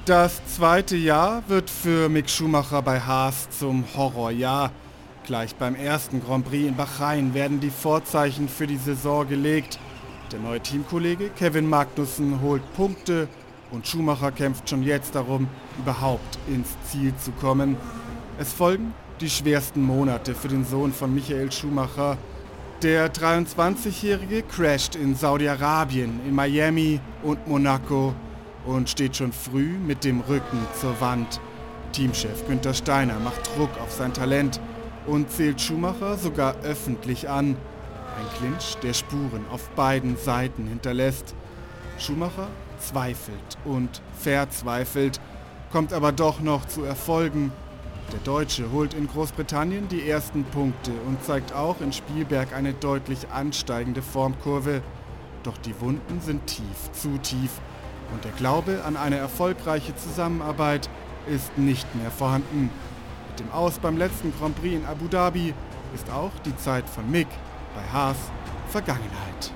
[0.05, 4.71] Das zweite Jahr wird für Mick Schumacher bei Haas zum Horrorjahr.
[5.25, 9.79] Gleich beim ersten Grand Prix in Bahrain werden die Vorzeichen für die Saison gelegt.
[10.31, 13.27] Der neue Teamkollege Kevin Magnussen holt Punkte
[13.71, 15.47] und Schumacher kämpft schon jetzt darum,
[15.77, 17.77] überhaupt ins Ziel zu kommen.
[18.37, 22.17] Es folgen die schwersten Monate für den Sohn von Michael Schumacher.
[22.81, 28.13] Der 23-Jährige crasht in Saudi-Arabien, in Miami und Monaco
[28.65, 31.39] und steht schon früh mit dem Rücken zur Wand.
[31.91, 34.59] Teamchef Günther Steiner macht Druck auf sein Talent
[35.05, 37.55] und zählt Schumacher sogar öffentlich an.
[38.17, 41.33] Ein Clinch, der Spuren auf beiden Seiten hinterlässt.
[41.97, 42.47] Schumacher
[42.77, 45.19] zweifelt und verzweifelt,
[45.71, 47.51] kommt aber doch noch zu Erfolgen.
[48.11, 53.29] Der Deutsche holt in Großbritannien die ersten Punkte und zeigt auch in Spielberg eine deutlich
[53.31, 54.81] ansteigende Formkurve.
[55.41, 57.51] Doch die Wunden sind tief, zu tief
[58.13, 60.89] und der Glaube an eine erfolgreiche Zusammenarbeit
[61.27, 62.69] ist nicht mehr vorhanden.
[63.29, 65.53] Mit dem Aus beim letzten Grand Prix in Abu Dhabi
[65.95, 67.27] ist auch die Zeit von Mick
[67.73, 68.17] bei Haas
[68.69, 69.51] Vergangenheit.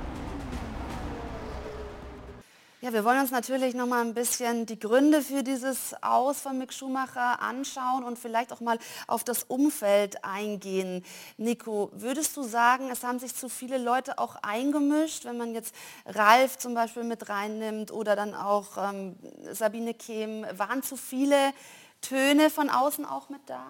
[2.79, 6.59] Ja, wir wollen uns natürlich noch mal ein bisschen die Gründe für dieses Aus von
[6.59, 11.03] Mick Schumacher anschauen und vielleicht auch mal auf das Umfeld eingehen.
[11.37, 15.73] Nico, würdest du sagen, es haben sich zu viele Leute auch eingemischt, wenn man jetzt
[16.05, 19.15] Ralf zum Beispiel mit reinnimmt oder dann auch ähm,
[19.51, 21.53] Sabine Kehm, waren zu viele
[22.01, 23.65] Töne von außen auch mit da?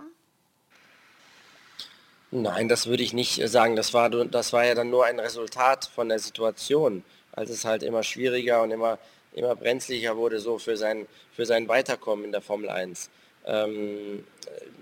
[2.32, 3.75] Nein, das würde ich nicht sagen.
[3.78, 7.84] Das war, das war ja dann nur ein Resultat von der Situation, als es halt
[7.84, 8.99] immer schwieriger und immer,
[9.34, 13.09] immer brenzlicher wurde so für sein, für sein Weiterkommen in der Formel 1.
[13.45, 14.25] Ähm,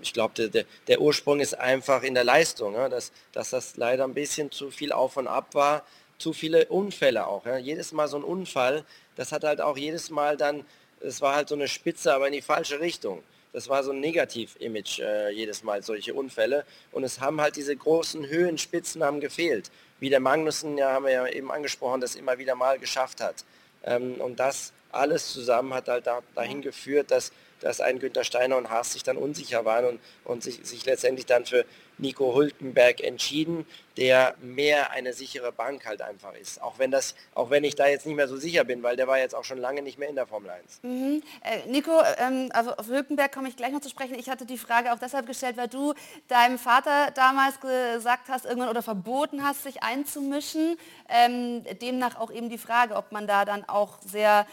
[0.02, 4.04] ich glaube, der, der, Ursprung ist einfach in der Leistung, ja, dass, dass das leider
[4.04, 5.84] ein bisschen zu viel auf und ab war,
[6.18, 7.46] zu viele Unfälle auch.
[7.46, 7.58] Ja.
[7.58, 8.84] Jedes Mal so ein Unfall,
[9.14, 10.64] das hat halt auch jedes Mal dann,
[11.00, 13.22] es war halt so eine Spitze, aber in die falsche Richtung
[13.56, 16.66] das war so ein Negativ-Image äh, jedes Mal, solche Unfälle.
[16.92, 19.70] Und es haben halt diese großen Höhenspitzen haben gefehlt.
[19.98, 23.46] Wie der Magnussen, ja, haben wir ja eben angesprochen, das immer wieder mal geschafft hat.
[23.82, 28.58] Ähm, und das alles zusammen hat halt da, dahin geführt, dass, dass ein Günther Steiner
[28.58, 31.64] und Haas sich dann unsicher waren und, und sich, sich letztendlich dann für
[31.98, 33.66] Nico Hülkenberg entschieden,
[33.96, 36.60] der mehr eine sichere Bank halt einfach ist.
[36.60, 39.06] Auch wenn das, auch wenn ich da jetzt nicht mehr so sicher bin, weil der
[39.06, 40.80] war jetzt auch schon lange nicht mehr in der Formel 1.
[40.82, 41.22] Mhm.
[41.42, 44.14] Äh, Nico, ähm, also auf Hülkenberg komme ich gleich noch zu sprechen.
[44.18, 45.94] Ich hatte die Frage auch deshalb gestellt, weil du
[46.28, 50.76] deinem Vater damals gesagt hast, irgendwann oder verboten hast, sich einzumischen.
[51.08, 54.46] Ähm, demnach auch eben die Frage, ob man da dann auch sehr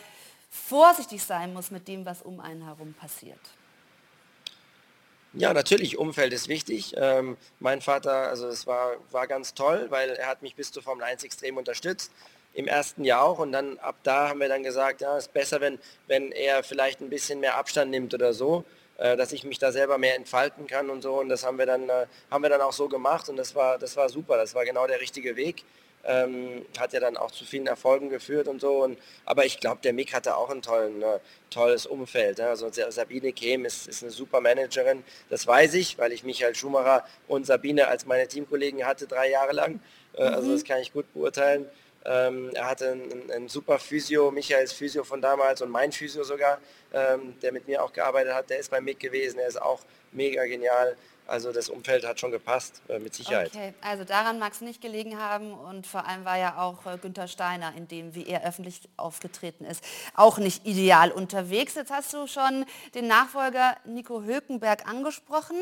[0.49, 3.39] vorsichtig sein muss mit dem, was um einen herum passiert.
[5.35, 6.93] Ja, natürlich, Umfeld ist wichtig.
[6.95, 10.83] Ähm, mein Vater, also es war, war ganz toll, weil er hat mich bis zur
[10.83, 12.11] Formel 1 extrem unterstützt.
[12.53, 15.33] Im ersten Jahr auch und dann ab da haben wir dann gesagt, ja, es ist
[15.33, 18.63] besser, wenn, wenn er vielleicht ein bisschen mehr Abstand nimmt oder so,
[18.97, 21.19] äh, dass ich mich da selber mehr entfalten kann und so.
[21.19, 23.79] Und das haben wir dann, äh, haben wir dann auch so gemacht und das war,
[23.79, 25.63] das war super, das war genau der richtige Weg.
[26.05, 28.83] Ähm, hat ja dann auch zu vielen Erfolgen geführt und so.
[28.83, 32.39] Und, aber ich glaube, der Mick hatte auch ein tollen, äh, tolles Umfeld.
[32.39, 32.47] Ne?
[32.47, 37.05] Also Sabine Kehm ist, ist, eine super Managerin, das weiß ich, weil ich Michael Schumacher
[37.27, 39.79] und Sabine als meine Teamkollegen hatte drei Jahre lang.
[40.13, 40.35] Äh, also mhm.
[40.35, 41.67] Also das kann ich gut beurteilen.
[42.05, 46.59] Ähm, er hatte einen, einen, super Physio, Michaels Physio von damals und mein Physio sogar,
[46.93, 49.81] ähm, der mit mir auch gearbeitet hat, der ist bei Mick gewesen, er ist auch
[50.11, 50.97] mega genial.
[51.25, 53.47] Also das Umfeld hat schon gepasst, äh, mit Sicherheit.
[53.53, 56.97] Okay, also daran mag es nicht gelegen haben und vor allem war ja auch äh,
[56.97, 59.83] Günther Steiner, in dem, wie er öffentlich aufgetreten ist,
[60.15, 61.75] auch nicht ideal unterwegs.
[61.75, 65.57] Jetzt hast du schon den Nachfolger Nico Hülkenberg angesprochen.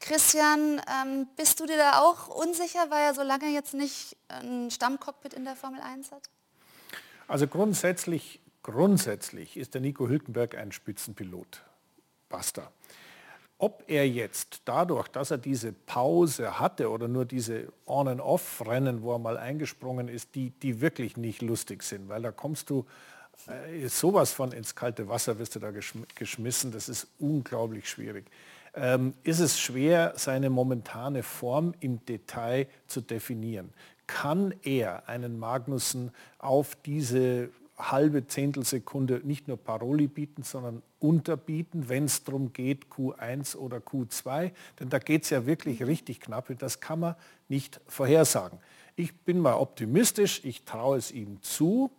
[0.00, 4.70] Christian, ähm, bist du dir da auch unsicher, weil er so lange jetzt nicht ein
[4.70, 6.28] Stammcockpit in der Formel 1 hat?
[7.28, 11.62] Also grundsätzlich, grundsätzlich ist der Nico Hülkenberg ein Spitzenpilot.
[12.28, 12.72] Basta.
[13.60, 19.18] Ob er jetzt dadurch, dass er diese Pause hatte oder nur diese On-and-Off-Rennen, wo er
[19.18, 22.86] mal eingesprungen ist, die, die wirklich nicht lustig sind, weil da kommst du
[23.48, 28.26] äh, sowas von ins kalte Wasser, wirst du da geschm geschmissen, das ist unglaublich schwierig.
[28.74, 33.72] Ähm, ist es schwer, seine momentane Form im Detail zu definieren.
[34.06, 42.04] Kann er einen Magnussen auf diese halbe Zehntelsekunde nicht nur Paroli bieten, sondern unterbieten, wenn
[42.04, 44.52] es darum geht, Q1 oder Q2.
[44.80, 46.52] Denn da geht es ja wirklich richtig knapp.
[46.58, 47.14] Das kann man
[47.48, 48.58] nicht vorhersagen.
[48.96, 51.92] Ich bin mal optimistisch, ich traue es ihm zu.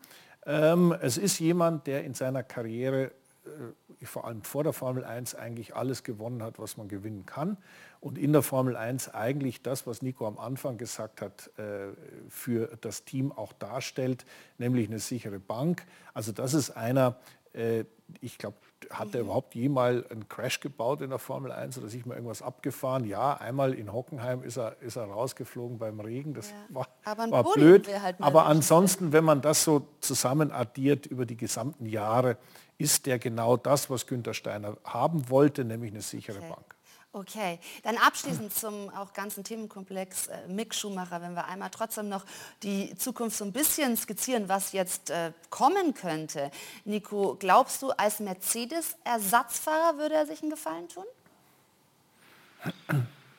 [0.45, 3.11] Ähm, es ist jemand, der in seiner Karriere
[3.45, 7.57] äh, vor allem vor der Formel 1 eigentlich alles gewonnen hat, was man gewinnen kann.
[7.99, 11.89] Und in der Formel 1 eigentlich das, was Nico am Anfang gesagt hat, äh,
[12.29, 14.25] für das Team auch darstellt,
[14.57, 15.85] nämlich eine sichere Bank.
[16.13, 17.17] Also das ist einer,
[17.53, 17.83] äh,
[18.21, 18.57] ich glaube,
[18.89, 22.41] hat er überhaupt jemals einen Crash gebaut in der Formel 1 oder sich mal irgendwas
[22.41, 23.05] abgefahren?
[23.05, 26.33] Ja, einmal in Hockenheim ist er, ist er rausgeflogen beim Regen.
[26.33, 26.55] Das ja.
[26.69, 27.87] war, aber war blöd.
[28.01, 32.37] Halt aber ansonsten, wenn man das so zusammen addiert über die gesamten Jahre,
[32.77, 36.49] ist der genau das, was Günther Steiner haben wollte, nämlich eine sichere okay.
[36.49, 36.75] Bank.
[37.11, 42.23] Okay, dann abschließend zum auch ganzen Themenkomplex äh, Mick Schumacher, wenn wir einmal trotzdem noch
[42.61, 46.51] die Zukunft so ein bisschen skizzieren, was jetzt äh, kommen könnte.
[46.85, 51.05] Nico, glaubst du, als Mercedes-Ersatzfahrer würde er sich einen Gefallen tun?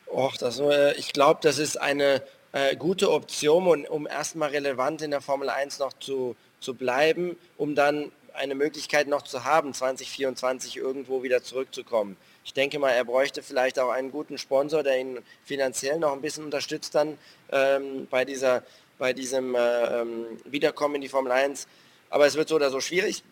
[0.09, 5.01] Och, das, äh, ich glaube, das ist eine äh, gute Option, um, um erstmal relevant
[5.03, 9.73] in der Formel 1 noch zu, zu bleiben, um dann eine Möglichkeit noch zu haben,
[9.73, 12.16] 2024 irgendwo wieder zurückzukommen.
[12.51, 16.20] Ich denke mal, er bräuchte vielleicht auch einen guten Sponsor, der ihn finanziell noch ein
[16.20, 17.16] bisschen unterstützt dann
[17.53, 18.64] ähm, bei, dieser,
[18.98, 21.68] bei diesem äh, ähm, Wiederkommen in die Formel 1.
[22.09, 23.22] Aber es wird so oder so schwierig.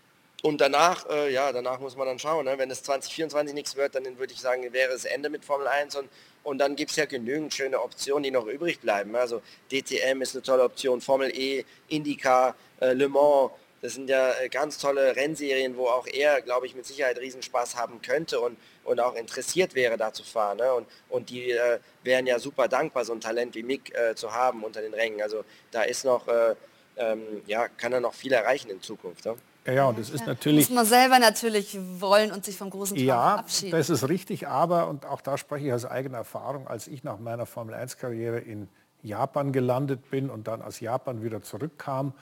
[0.44, 2.44] Und danach, äh, ja, danach muss man dann schauen.
[2.44, 2.58] Ne?
[2.58, 5.96] Wenn es 2024 nichts wird, dann würde ich sagen, wäre es Ende mit Formel 1.
[5.96, 6.08] Und,
[6.44, 9.16] und dann gibt es ja genügend schöne Optionen, die noch übrig bleiben.
[9.16, 9.42] Also
[9.72, 13.50] DTM ist eine tolle Option, Formel E, IndyCar, äh, Le Mans,
[13.80, 17.76] das sind ja äh, ganz tolle Rennserien, wo auch er, glaube ich, mit Sicherheit Riesenspaß
[17.76, 20.58] haben könnte und, und auch interessiert wäre, da zu fahren.
[20.58, 20.72] Ne?
[20.72, 24.32] Und, und die äh, wären ja super dankbar, so ein Talent wie Mick äh, zu
[24.32, 25.22] haben unter den Rängen.
[25.22, 26.54] Also da ist noch, äh,
[26.96, 29.24] ähm, ja, kann er noch viel erreichen in Zukunft.
[29.24, 29.36] Ne?
[29.66, 30.68] Ja, ja, und das ist natürlich...
[30.70, 33.72] Muss man selber natürlich wollen und sich vom großen Traum ja, abschieden.
[33.72, 37.04] Ja, das ist richtig, aber, und auch da spreche ich aus eigener Erfahrung, als ich
[37.04, 38.68] nach meiner Formel-1-Karriere in
[39.02, 42.14] Japan gelandet bin und dann aus Japan wieder zurückkam,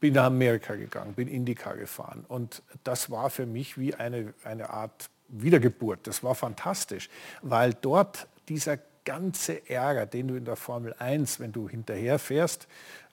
[0.00, 2.24] bin nach Amerika gegangen, bin Indica gefahren.
[2.28, 6.06] Und das war für mich wie eine, eine Art Wiedergeburt.
[6.06, 7.08] Das war fantastisch,
[7.42, 12.68] weil dort dieser ganze Ärger, den du in der Formel 1, wenn du hinterher fährst,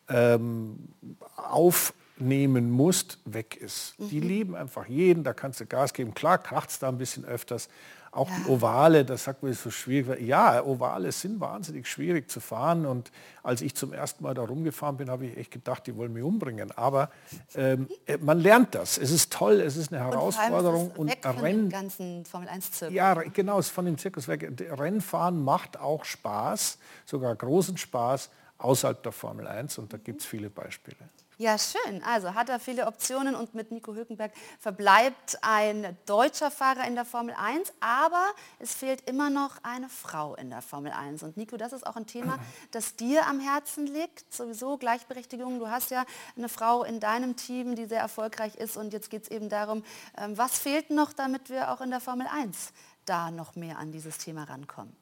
[0.10, 0.90] ähm,
[1.36, 4.00] aufnehmen musst, weg ist.
[4.00, 4.10] Mhm.
[4.10, 6.14] Die lieben einfach jeden, da kannst du Gas geben.
[6.14, 7.70] Klar kracht es da ein bisschen öfters,
[8.16, 8.36] auch ja.
[8.40, 10.22] die Ovale, das sagt man, so schwierig.
[10.22, 12.86] Ja, Ovale sind wahnsinnig schwierig zu fahren.
[12.86, 13.12] Und
[13.44, 16.24] als ich zum ersten Mal da rumgefahren bin, habe ich echt gedacht, die wollen mich
[16.24, 16.72] umbringen.
[16.72, 17.10] Aber
[17.56, 18.98] ähm, äh, man lernt das.
[18.98, 20.92] Es ist toll, es ist eine Herausforderung.
[20.96, 22.96] Und, weg und Rennen, ganzen Formel 1 Zirkus.
[22.96, 24.50] Ja, genau, es ist von dem Zirkus weg.
[24.72, 29.78] Rennfahren macht auch Spaß, sogar großen Spaß außerhalb der Formel 1.
[29.78, 30.98] Und da gibt es viele Beispiele.
[31.38, 32.02] Ja, schön.
[32.04, 37.04] Also hat er viele Optionen und mit Nico Hülkenberg verbleibt ein deutscher Fahrer in der
[37.04, 38.24] Formel 1, aber
[38.58, 41.24] es fehlt immer noch eine Frau in der Formel 1.
[41.24, 42.40] Und Nico, das ist auch ein Thema,
[42.72, 45.60] das dir am Herzen liegt, sowieso Gleichberechtigung.
[45.60, 46.06] Du hast ja
[46.38, 49.84] eine Frau in deinem Team, die sehr erfolgreich ist und jetzt geht es eben darum,
[50.18, 52.72] ähm, was fehlt noch, damit wir auch in der Formel 1
[53.04, 54.96] da noch mehr an dieses Thema rankommen.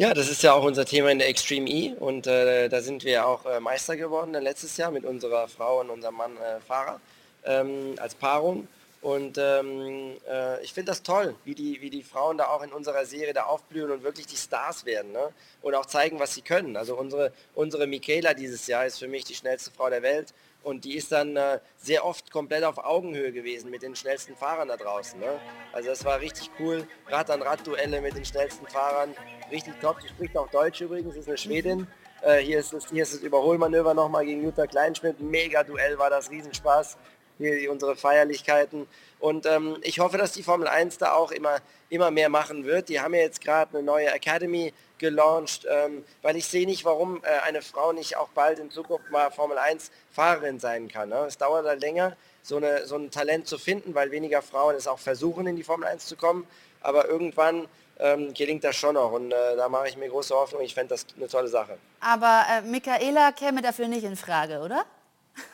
[0.00, 3.04] Ja, das ist ja auch unser Thema in der Extreme E und äh, da sind
[3.04, 6.58] wir auch äh, Meister geworden äh, letztes Jahr mit unserer Frau und unserem Mann äh,
[6.66, 6.98] Fahrer
[7.44, 8.66] ähm, als Paarung.
[9.02, 12.72] Und ähm, äh, ich finde das toll, wie die, wie die Frauen da auch in
[12.72, 15.34] unserer Serie da aufblühen und wirklich die Stars werden ne?
[15.60, 16.78] und auch zeigen, was sie können.
[16.78, 20.32] Also unsere, unsere Michaela dieses Jahr ist für mich die schnellste Frau der Welt
[20.62, 24.68] und die ist dann äh, sehr oft komplett auf Augenhöhe gewesen mit den schnellsten Fahrern
[24.68, 25.18] da draußen.
[25.18, 25.40] Ne?
[25.72, 26.86] Also das war richtig cool.
[27.08, 29.14] Rad-an-Rad-Duelle mit den schnellsten Fahrern.
[29.50, 30.00] Richtig top.
[30.02, 31.86] Sie spricht auch Deutsch übrigens, ist eine Schwedin.
[32.22, 35.20] Äh, hier, ist das, hier ist das Überholmanöver nochmal gegen Jutta Kleinschmidt.
[35.20, 36.98] Mega Duell war das, Riesenspaß.
[37.38, 38.86] Hier unsere Feierlichkeiten.
[39.18, 41.56] Und ähm, ich hoffe, dass die Formel 1 da auch immer,
[41.88, 42.90] immer mehr machen wird.
[42.90, 47.22] Die haben ja jetzt gerade eine neue Academy gelauncht, ähm, weil ich sehe nicht, warum
[47.24, 51.08] äh, eine Frau nicht auch bald in Zukunft mal Formel 1 Fahrerin sein kann.
[51.08, 51.24] Ne?
[51.26, 54.86] Es dauert halt länger, so, eine, so ein Talent zu finden, weil weniger Frauen es
[54.86, 56.46] auch versuchen, in die Formel 1 zu kommen.
[56.80, 60.62] Aber irgendwann ähm, gelingt das schon noch und äh, da mache ich mir große Hoffnung.
[60.62, 61.76] Ich fände das eine tolle Sache.
[62.00, 64.84] Aber äh, Michaela käme dafür nicht in Frage, oder?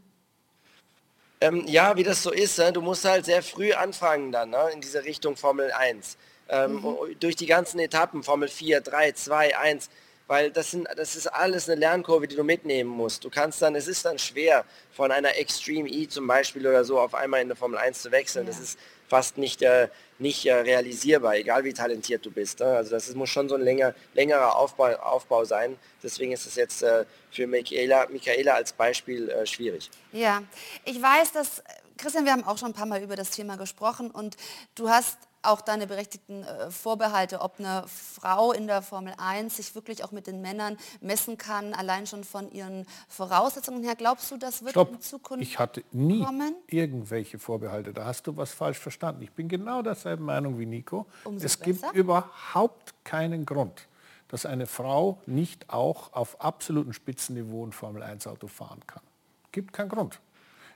[1.41, 2.73] ähm, ja, wie das so ist, ne?
[2.73, 4.69] du musst halt sehr früh anfangen dann ne?
[4.73, 6.17] in diese Richtung Formel 1.
[6.49, 6.97] Ähm, mhm.
[7.19, 9.89] Durch die ganzen Etappen, Formel 4, 3, 2, 1,
[10.27, 13.23] weil das, sind, das ist alles eine Lernkurve, die du mitnehmen musst.
[13.23, 16.99] Du kannst dann, es ist dann schwer, von einer Extreme E zum Beispiel oder so
[16.99, 18.45] auf einmal in eine Formel 1 zu wechseln.
[18.45, 18.51] Ja.
[18.51, 19.87] Das ist fast nicht, äh,
[20.19, 22.59] nicht äh, realisierbar, egal wie talentiert du bist.
[22.59, 22.65] Ne?
[22.65, 25.77] Also das ist, muss schon so ein länger, längerer Aufbau, Aufbau sein.
[26.03, 29.89] Deswegen ist es jetzt äh, für Michaela, Michaela als Beispiel äh, schwierig.
[30.11, 30.43] Ja,
[30.83, 31.63] ich weiß, dass,
[31.97, 34.35] Christian, wir haben auch schon ein paar Mal über das Thema gesprochen und
[34.75, 35.17] du hast
[35.47, 40.11] auch deine berechtigten äh, Vorbehalte, ob eine Frau in der Formel 1 sich wirklich auch
[40.11, 43.95] mit den Männern messen kann, allein schon von ihren Voraussetzungen her.
[43.95, 44.91] Glaubst du, das wird Stopp.
[44.91, 46.55] in Zukunft Ich hatte nie kommen?
[46.67, 47.93] irgendwelche Vorbehalte.
[47.93, 49.21] Da hast du was falsch verstanden.
[49.23, 51.05] Ich bin genau derselben Meinung wie Nico.
[51.23, 51.93] Umso es gibt besser.
[51.93, 53.87] überhaupt keinen Grund,
[54.27, 59.01] dass eine Frau nicht auch auf absolutem Spitzenniveau ein Formel 1 Auto fahren kann.
[59.51, 60.19] Gibt keinen Grund.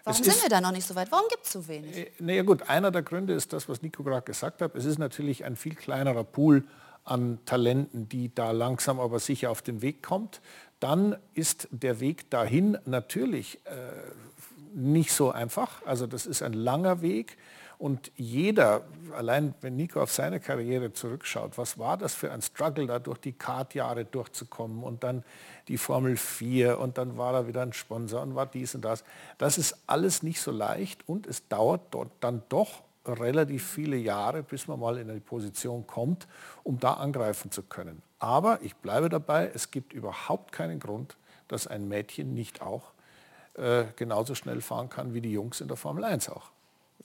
[0.04, 1.12] Warum sind wir da noch nicht so weit?
[1.12, 1.96] Warum gibt es so wenig?
[1.96, 4.76] Äh, Naja gut, einer der Gründe ist das, was Nico gerade gesagt hat.
[4.76, 6.64] Es ist natürlich ein viel kleinerer Pool
[7.04, 10.42] an Talenten, die da langsam aber sicher auf den Weg kommt.
[10.80, 13.72] Dann ist der Weg dahin natürlich äh,
[14.74, 15.86] nicht so einfach.
[15.86, 17.38] Also das ist ein langer Weg.
[17.82, 18.84] Und jeder,
[19.18, 23.18] allein wenn Nico auf seine Karriere zurückschaut, was war das für ein Struggle, da durch
[23.18, 25.24] die Kartjahre durchzukommen und dann
[25.68, 29.04] die Formel 4 und dann war da wieder ein Sponsor und war dies und das.
[29.40, 34.44] Das ist alles nicht so leicht und es dauert dort dann doch relativ viele Jahre,
[34.44, 36.28] bis man mal in eine Position kommt,
[36.62, 38.04] um da angreifen zu können.
[38.20, 41.18] Aber ich bleibe dabei, es gibt überhaupt keinen Grund,
[41.48, 42.92] dass ein Mädchen nicht auch
[43.56, 46.52] äh, genauso schnell fahren kann wie die Jungs in der Formel 1 auch.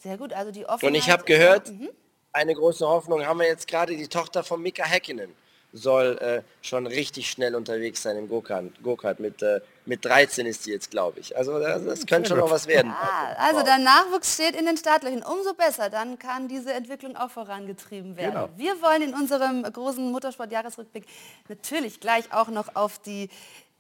[0.03, 0.83] Sehr gut, also die Offenheit.
[0.91, 1.89] Und ich habe gehört, Mhm.
[2.33, 5.35] eine große Hoffnung haben wir jetzt gerade, die Tochter von Mika Häkkinen
[5.73, 9.21] soll äh, schon richtig schnell unterwegs sein im Go-Kart.
[9.21, 11.37] Mit, äh, mit 13 ist sie jetzt, glaube ich.
[11.37, 12.93] Also das, das könnte schon noch was werden.
[12.93, 15.23] Ah, also der Nachwuchs steht in den Startlöchern.
[15.23, 18.33] Umso besser, dann kann diese Entwicklung auch vorangetrieben werden.
[18.33, 18.49] Genau.
[18.57, 21.05] Wir wollen in unserem großen Motorsport-Jahresrückblick
[21.49, 23.29] natürlich gleich auch noch auf die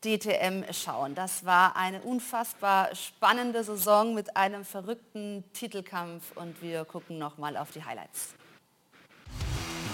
[0.07, 1.17] DTM schauen.
[1.17, 7.57] Das war eine unfassbar spannende Saison mit einem verrückten Titelkampf und wir gucken noch mal
[7.57, 8.35] auf die Highlights.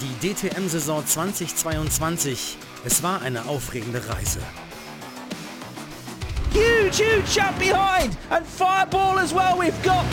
[0.00, 2.58] Die DTM-Saison 2022.
[2.84, 4.40] Es war eine aufregende Reise.
[6.52, 8.16] Huge, huge jump behind.
[8.28, 10.04] And Fireball as well we've got.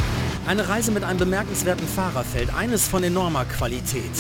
[0.48, 4.12] Eine Reise mit einem bemerkenswerten Fahrerfeld, eines von enormer Qualität.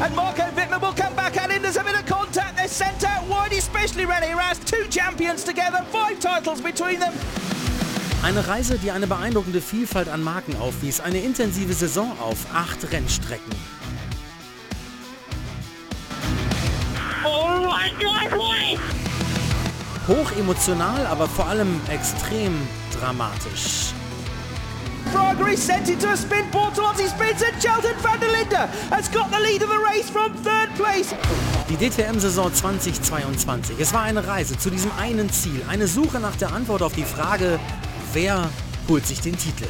[0.00, 1.62] And Marco Wittmann will come back and in.
[1.62, 2.04] There's a bit of
[3.04, 4.66] out wide, especially Rast.
[4.66, 7.12] Two champions together, five titles between them.
[8.22, 13.52] Eine Reise, die eine beeindruckende Vielfalt an Marken aufwies, eine intensive Saison auf acht Rennstrecken.
[17.24, 18.78] Oh my God, wait!
[20.08, 22.56] Hochemotional, aber vor allem extrem
[22.98, 23.92] dramatisch.
[25.12, 26.44] Fraggery sent into a spin.
[26.50, 30.32] Bortolotti spins and Chelton van der Linde has got the lead of the race from
[30.42, 31.14] third place.
[31.68, 33.78] Die DTM-Saison 2022.
[33.80, 37.04] Es war eine Reise zu diesem einen Ziel, eine Suche nach der Antwort auf die
[37.04, 37.58] Frage,
[38.12, 38.48] wer
[38.88, 39.66] holt sich den Titel?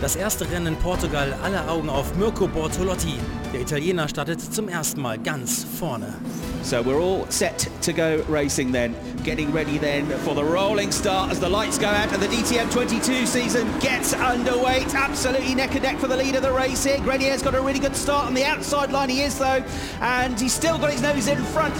[0.00, 3.14] Das erste Rennen in Portugal, alle Augen auf Mirko Bortolotti.
[3.52, 6.14] Der Italiener startet zum ersten Mal ganz vorne.
[6.62, 8.94] So we're all set to go racing then.
[9.24, 12.70] Getting ready then for the rolling start as the lights go out and the DTM
[12.70, 14.82] 22 season gets underway.
[14.82, 16.98] It's absolutely neck and neck for the lead of the race here.
[16.98, 19.64] Grenier's got a really good start on the outside line he is though.
[20.00, 21.74] And he's still got his nose in front.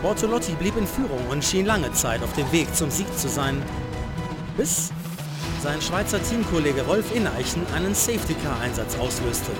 [0.00, 3.60] Bortolotti blieb in Führung und schien lange Zeit auf dem Weg zum Sieg zu sein.
[4.56, 4.90] Bis
[5.60, 9.50] sein Schweizer Teamkollege Rolf Ineichen einen Safety-Car-Einsatz auslöste.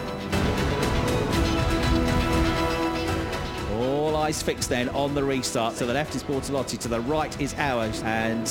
[3.80, 5.76] All eyes fixed then on the restart.
[5.78, 8.02] To the left is Bortolotti, to the right is ours.
[8.04, 8.46] And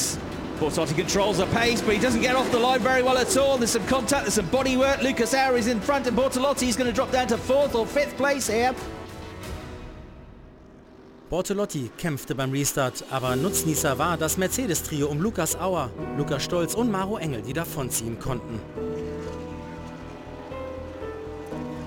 [0.59, 3.57] Bortolotti controls the pace, but he doesn't get off the line very well at all.
[3.57, 5.01] There's some contact, there's some body work.
[5.01, 7.85] Lucas Auer is in front, and Bortolotti is going to drop down to fourth or
[7.85, 8.73] fifth place here.
[11.29, 16.89] Bortolotti kämpfte beim Restart, aber Nutznießer war das Mercedes-Trio um Lukas Auer, Lukas Stolz und
[16.89, 18.61] Maro Engel, die davonziehen konnten.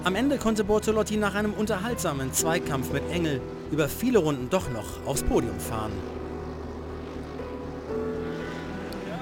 [0.05, 3.41] Am Ende konnte Bortolotti nach einem unterhaltsamen Zweikampf mit Engel
[3.73, 5.93] über viele Runden doch noch aufs Podium fahren.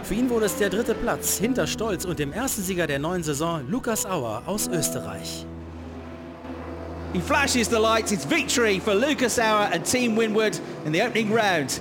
[0.03, 3.23] Für ihn wurde es der dritte Platz hinter Stolz und dem ersten Sieger der neuen
[3.23, 5.47] Saison, Lukas Auer aus Österreich.
[7.13, 8.13] He flashes the lights.
[8.13, 11.81] It's victory for Lucas Auer and Team Winwood in the opening round.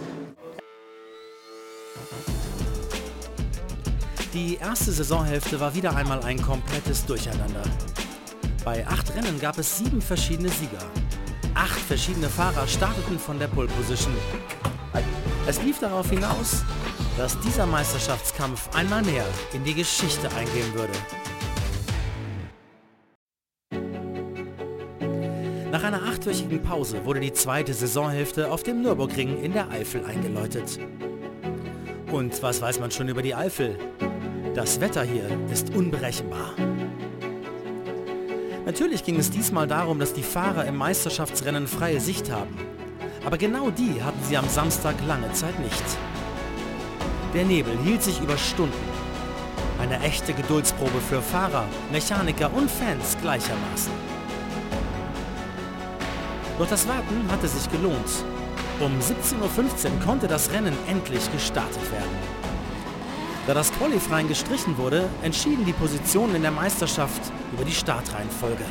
[4.34, 7.64] Die erste Saisonhälfte war wieder einmal ein komplettes Durcheinander.
[8.64, 10.84] Bei acht Rennen gab es sieben verschiedene Sieger.
[11.56, 14.16] Acht verschiedene Fahrer starteten von der Pole Position.
[15.48, 16.64] Es lief darauf hinaus,
[17.18, 20.94] dass dieser Meisterschaftskampf einmal mehr in die Geschichte eingehen würde.
[25.78, 30.80] Nach einer achtwöchigen Pause wurde die zweite Saisonhälfte auf dem Nürburgring in der Eifel eingeläutet.
[32.12, 33.78] Und was weiß man schon über die Eifel?
[34.56, 36.56] Das Wetter hier ist unberechenbar.
[38.66, 42.58] Natürlich ging es diesmal darum, dass die Fahrer im Meisterschaftsrennen freie Sicht haben.
[43.24, 45.86] Aber genau die hatten sie am Samstag lange Zeit nicht.
[47.36, 48.74] Der Nebel hielt sich über Stunden.
[49.80, 54.17] Eine echte Geduldsprobe für Fahrer, Mechaniker und Fans gleichermaßen.
[56.58, 58.10] Doch das Warten hatte sich gelohnt.
[58.80, 59.50] Um 17.15 Uhr
[60.06, 62.38] konnte das Rennen endlich gestartet werden.
[63.46, 67.22] Da das Qualifying gestrichen wurde, entschieden die Positionen in der Meisterschaft
[67.54, 68.66] über die Startreihenfolge.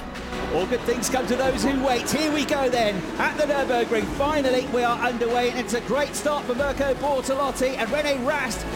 [0.54, 2.08] All good things come to those who wait.
[2.10, 4.04] Here we go then at the Nürburgring.
[4.18, 8.66] Finally, we are underway, and it's a great start for Mirko Bortolotti and René Rast.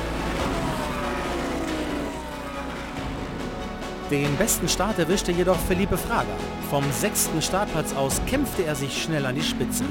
[4.10, 6.32] Den besten Start erwischte jedoch Felipe Fraga.
[6.68, 9.84] Vom sechsten Startplatz aus kämpfte er sich schnell an die Spitze.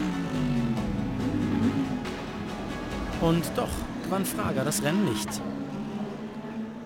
[3.21, 3.69] Und doch
[4.03, 5.29] gewann Fraga das Rennen nicht.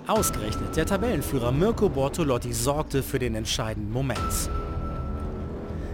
[0.06, 4.50] Ausgerechnet der Tabellenführer Mirko Bortolotti sorgte für den entscheidenden Moment.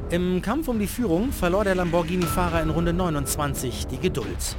[0.10, 4.58] Im Kampf um die Führung verlor der Lamborghini-Fahrer in Runde 29 die Geduld.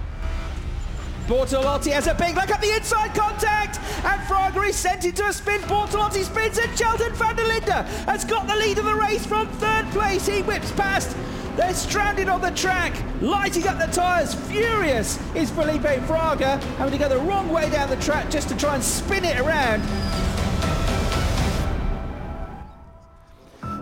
[1.30, 5.32] Bortolotti has a big look at the inside contact and Fraga is sent into a
[5.32, 5.60] spin.
[5.60, 9.46] Bortolotti spins and Sheldon van der Linde has got the lead of the race from
[9.60, 10.26] third place.
[10.26, 11.16] He whips past.
[11.56, 14.34] They're stranded on the track, lighting up the tyres.
[14.34, 18.56] Furious is Felipe Fraga having to go the wrong way down the track just to
[18.56, 19.84] try and spin it around.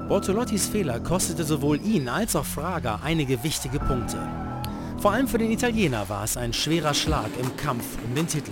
[0.06, 4.47] Bortolottis Fehler kostete sowohl ihn als auch Fraga einige wichtige Punkte.
[5.00, 8.50] Vor allem für den Italiener war es ein schwerer Schlag im Kampf um den Titel.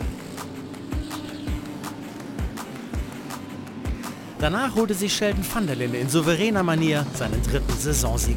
[4.38, 8.36] Danach holte sich Sheldon van der Linde in souveräner Manier seinen dritten Saisonsieg.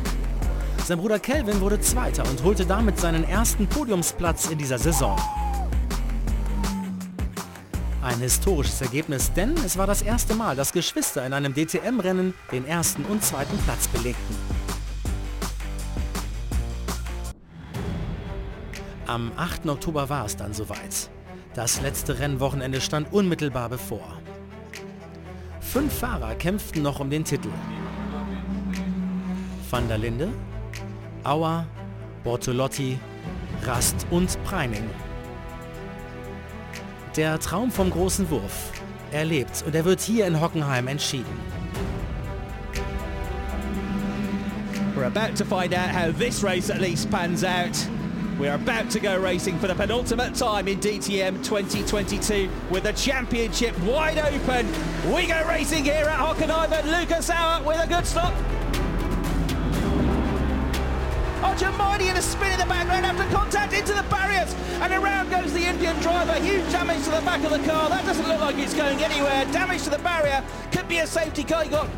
[0.85, 5.15] Sein Bruder Kelvin wurde Zweiter und holte damit seinen ersten Podiumsplatz in dieser Saison.
[8.01, 12.65] Ein historisches Ergebnis, denn es war das erste Mal, dass Geschwister in einem DTM-Rennen den
[12.65, 14.35] ersten und zweiten Platz belegten.
[19.19, 19.67] Am 8.
[19.67, 21.09] Oktober war es dann soweit.
[21.53, 24.21] Das letzte Rennwochenende stand unmittelbar bevor.
[25.59, 27.49] Fünf Fahrer kämpften noch um den Titel.
[29.69, 30.29] Van der Linde,
[31.25, 31.65] Auer,
[32.23, 32.97] Bortolotti,
[33.63, 34.89] Rast und Preining.
[37.17, 38.71] Der Traum vom großen Wurf.
[39.11, 41.37] Er lebt und er wird hier in Hockenheim entschieden.
[44.95, 47.75] We're about to find out how this race at least pans out.
[48.39, 53.77] We're about to go racing for the penultimate time in DTM 2022 with the championship
[53.79, 54.65] wide open.
[55.13, 58.33] We go racing here at Hockenheim Lucas Auer with a good stop.
[61.41, 65.51] Arjamani in a spin in the background after contact into the barriers and around goes
[65.51, 66.39] the Indian driver.
[66.39, 67.89] Huge damage to the back of the car.
[67.89, 69.43] That doesn't look like it's going anywhere.
[69.51, 70.41] Damage to the barrier.
[70.71, 71.65] Could be a safety car.
[71.65, 71.89] You got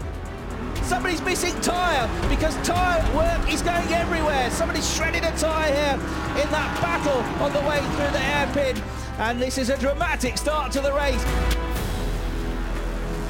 [0.92, 4.50] Somebody's missing tyre because tyre work is going everywhere.
[4.52, 8.82] Somebody's shredded a tyre here in that battle on the way through the hairpin.
[9.20, 11.26] And this is a dramatic start to the race.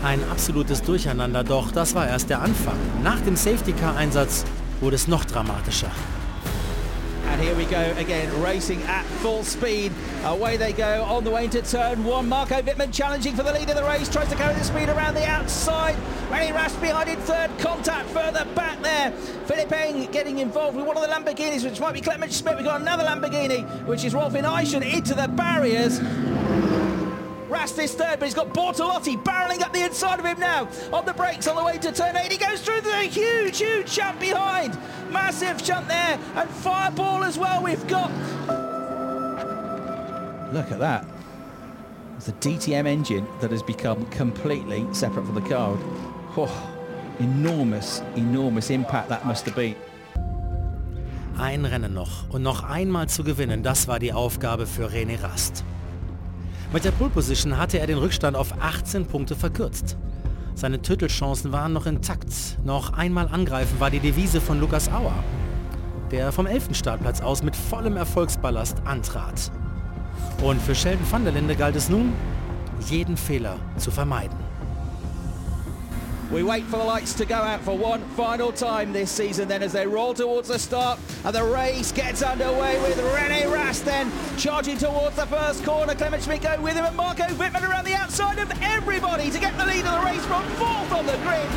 [0.03, 2.77] Ein absolutes Durcheinander, doch das war erst der Anfang.
[3.03, 4.45] Nach dem Safety-Car-Einsatz
[4.79, 5.91] wurde es noch dramatischer.
[7.41, 9.91] Here we go again, racing at full speed.
[10.25, 12.29] Away they go on the way into turn one.
[12.29, 15.15] Marco Wittmann challenging for the lead of the race, tries to carry the speed around
[15.15, 15.97] the outside.
[16.29, 19.11] Rennie Rash behind in third, contact further back there.
[19.47, 22.57] Philip Eng getting involved with one of the Lamborghinis, which might be Clement Schmidt.
[22.57, 25.99] We've got another Lamborghini, which is Rolfin Eischen into the barriers.
[27.61, 30.67] Rast is third, but he's got Bortolotti barreling up the inside of him now.
[30.91, 32.31] On the brakes on the way to turn eight.
[32.31, 34.75] He goes through the huge, huge jump behind.
[35.11, 36.17] Massive jump there.
[36.33, 38.09] And fireball as well we've got.
[40.51, 41.05] Look at that.
[42.17, 45.77] It's a DTM engine that has become completely separate from the car.
[46.35, 46.71] Oh,
[47.19, 49.75] enormous, enormous impact that must have been.
[51.37, 55.63] Ein Rennen noch und noch einmal zu gewinnen, das war die Aufgabe für René Rast.
[56.73, 59.97] Mit der Pole Position hatte er den Rückstand auf 18 Punkte verkürzt.
[60.55, 62.33] Seine Titelchancen waren noch intakt.
[62.63, 65.21] Noch einmal angreifen war die Devise von Lukas Auer,
[66.11, 66.69] der vom 11.
[66.71, 69.51] Startplatz aus mit vollem Erfolgsballast antrat.
[70.41, 72.13] Und für Sheldon van der Linde galt es nun,
[72.87, 74.50] jeden Fehler zu vermeiden.
[76.31, 79.61] We wait for the lights to go out for one final time this season then
[79.61, 84.09] as they roll towards the start and the race gets underway with René Rast then
[84.37, 85.93] charging towards the first corner.
[85.93, 89.65] Clement Schmidt with him and Marco Wittmann around the outside of everybody to get the
[89.65, 91.49] lead of the race from fourth on the grid.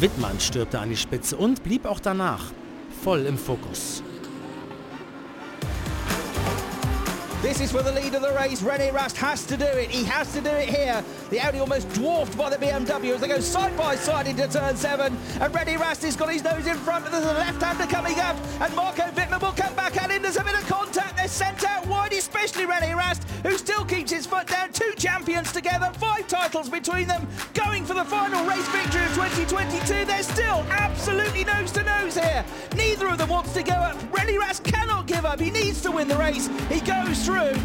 [0.00, 2.52] Wittmann stürmte an die Spitze und blieb auch danach
[3.02, 4.04] voll im Fokus.
[7.42, 8.60] This is for the lead of the race.
[8.60, 9.90] René Rast has to do it.
[9.90, 11.02] He has to do it here.
[11.30, 14.76] The Audi almost dwarfed by the BMW as they go side by side into turn
[14.76, 15.16] seven.
[15.40, 18.36] And Reddy Rasti's got his nose in front, but there's a left-hander coming up.
[18.60, 19.69] And Marco Wittmann will come
[22.80, 24.72] especially Reddy Rast, who still keeps his foot down.
[24.72, 30.04] Two champions together, five titles between them, going for the final race victory of 2022.
[30.04, 32.44] They're still absolutely nose to nose here.
[32.76, 33.96] Neither of them wants to go up.
[34.16, 35.40] Reddy Rast cannot give up.
[35.40, 36.48] He needs to win the race.
[36.68, 37.56] He goes through.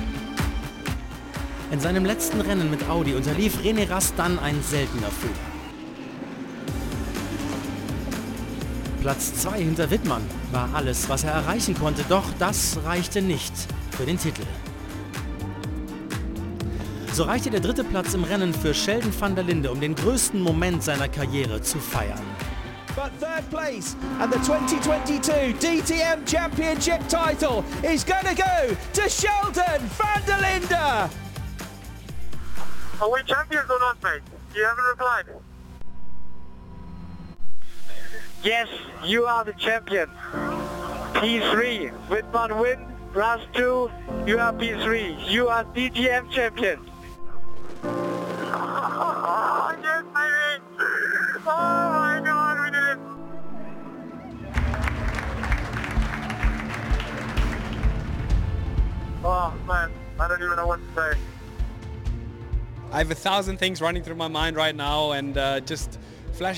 [1.71, 5.33] In seinem letzten Rennen mit Audi unterlief René Rast dann ein seltener Fehler.
[9.01, 13.53] Platz 2 hinter Wittmann war alles, was er erreichen konnte, doch das reichte nicht
[13.91, 14.43] für den Titel.
[17.15, 20.41] So reichte der dritte Platz im Rennen für Sheldon van der Linde, um den größten
[20.41, 22.19] Moment seiner Karriere zu feiern.
[22.93, 29.79] But third place and the 2022 DTM Championship title is going to go to Sheldon
[29.97, 31.09] van der Linde.
[32.99, 34.21] Are we champions or not, mate?
[34.53, 35.25] You haven't replied.
[38.43, 38.67] Yes,
[39.05, 40.09] you are the champion.
[41.13, 41.91] P3.
[42.09, 42.79] Whitman win.
[43.13, 43.89] Ras 2.
[44.27, 45.31] You are P3.
[45.31, 46.79] You are DTM champion.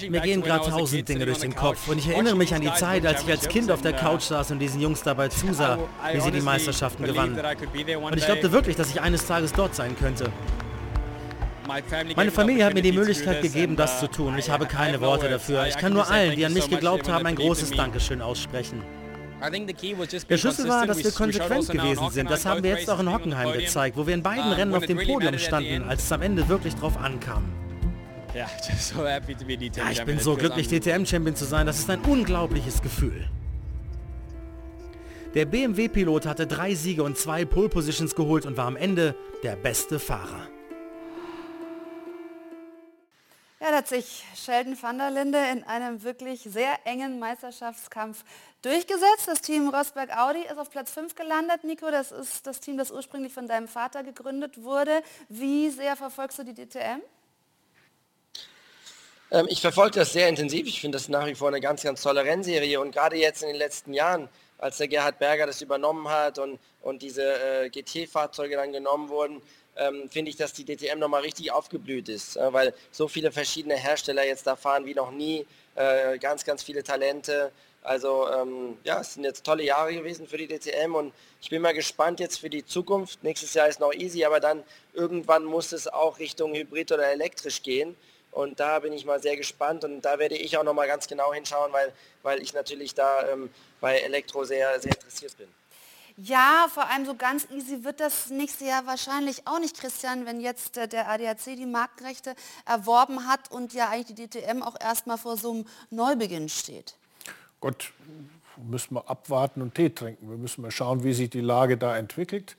[0.09, 3.05] Mir gehen gerade tausend Dinge durch den Kopf und ich erinnere mich an die Zeit,
[3.05, 5.77] als ich als Kind auf der Couch saß und diesen Jungs dabei zusah,
[6.11, 7.39] wie sie die Meisterschaften gewannen.
[8.01, 10.31] Und ich glaubte wirklich, dass ich eines Tages dort sein könnte.
[12.15, 14.37] Meine Familie hat mir die Möglichkeit gegeben, das uh, zu tun.
[14.37, 15.67] Ich habe keine Worte dafür.
[15.67, 17.71] Ich kann nur allen, die an mich geglaubt haben, ein großes.
[17.71, 18.81] Dankeschön aussprechen.
[20.29, 22.29] Der Schlüssel war, dass wir konsequent gewesen sind.
[22.29, 24.97] Das haben wir jetzt auch in Hockenheim gezeigt, wo wir in beiden Rennen auf dem
[24.97, 27.43] Podium standen, als es am Ende wirklich drauf ankam.
[28.33, 30.67] DTM Ja, ich bin so glücklich.
[30.67, 31.65] DTM-Champion zu sein.
[31.65, 33.27] Das ist ein unglaubliches Gefühl.
[35.33, 39.99] Der BMW-Pilot hatte drei Siege und zwei Pole-Positions geholt und war am Ende der beste
[39.99, 40.47] Fahrer.
[43.59, 48.23] Ja, da hat sich Sheldon van der Linde in einem wirklich sehr engen Meisterschaftskampf
[48.61, 49.27] durchgesetzt.
[49.27, 51.63] Das Team Rosberg Audi ist auf Platz 5 gelandet.
[51.63, 55.01] Nico, das ist das Team, das ursprünglich von deinem Vater gegründet wurde.
[55.27, 57.01] Wie sehr verfolgst du die DTM?
[59.31, 60.67] Ähm, ich verfolge das sehr intensiv.
[60.67, 62.79] Ich finde das nach wie vor eine ganz, ganz tolle Rennserie.
[62.79, 64.29] Und gerade jetzt in den letzten Jahren,
[64.59, 69.41] als der Gerhard Berger das übernommen hat und, und diese äh, GT-Fahrzeuge dann genommen wurden,
[69.77, 72.37] ähm, finde ich, dass die DTM nochmal richtig aufgeblüht ist.
[72.37, 75.45] Äh, weil so viele verschiedene Hersteller jetzt da fahren wie noch nie.
[75.75, 77.51] Äh, ganz, ganz viele Talente.
[77.83, 81.61] Also ähm, ja, es sind jetzt tolle Jahre gewesen für die DTM und ich bin
[81.61, 83.23] mal gespannt jetzt für die Zukunft.
[83.23, 84.63] Nächstes Jahr ist noch easy, aber dann
[84.93, 87.95] irgendwann muss es auch Richtung Hybrid oder elektrisch gehen.
[88.31, 91.07] Und da bin ich mal sehr gespannt und da werde ich auch noch mal ganz
[91.07, 93.49] genau hinschauen, weil, weil ich natürlich da ähm,
[93.79, 95.47] bei Elektro sehr, sehr interessiert bin.
[96.19, 100.41] Ja, vor allem so ganz easy wird das nächste Jahr wahrscheinlich auch nicht, Christian, wenn
[100.41, 102.33] jetzt äh, der ADAC die Marktrechte
[102.65, 106.95] erworben hat und ja eigentlich die DTM auch erstmal vor so einem Neubeginn steht.
[107.61, 107.91] Gott,
[108.57, 110.27] müssen wir abwarten und Tee trinken.
[110.29, 112.57] Wir müssen mal schauen, wie sich die Lage da entwickelt.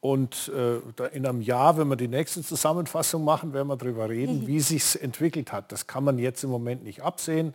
[0.00, 4.08] Und äh, da in einem Jahr, wenn wir die nächste Zusammenfassung machen, werden wir darüber
[4.08, 4.46] reden, Mhm.
[4.48, 5.70] wie sich entwickelt hat.
[5.70, 7.54] Das kann man jetzt im Moment nicht absehen.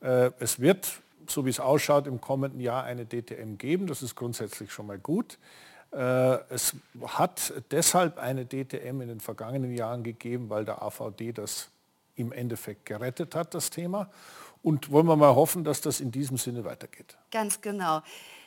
[0.00, 0.88] Äh, es wird,
[1.28, 3.86] so wie es ausschaut, im kommenden Jahr eine DTM geben.
[3.86, 5.38] Das ist grundsätzlich schon mal gut.
[5.92, 6.74] Äh, es
[7.06, 11.70] hat deshalb eine DTM in den vergangenen Jahren gegeben, weil der AVD das
[12.16, 14.10] im Endeffekt gerettet hat, das Thema.
[14.62, 17.16] Und wollen wir mal hoffen, dass das in diesem Sinne weitergeht.
[17.30, 18.02] Ganz genau.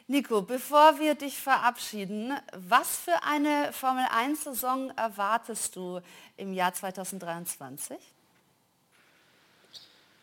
[0.07, 5.99] Nico, bevor wir dich verabschieden, was für eine Formel-1-Saison erwartest du
[6.37, 7.97] im Jahr 2023?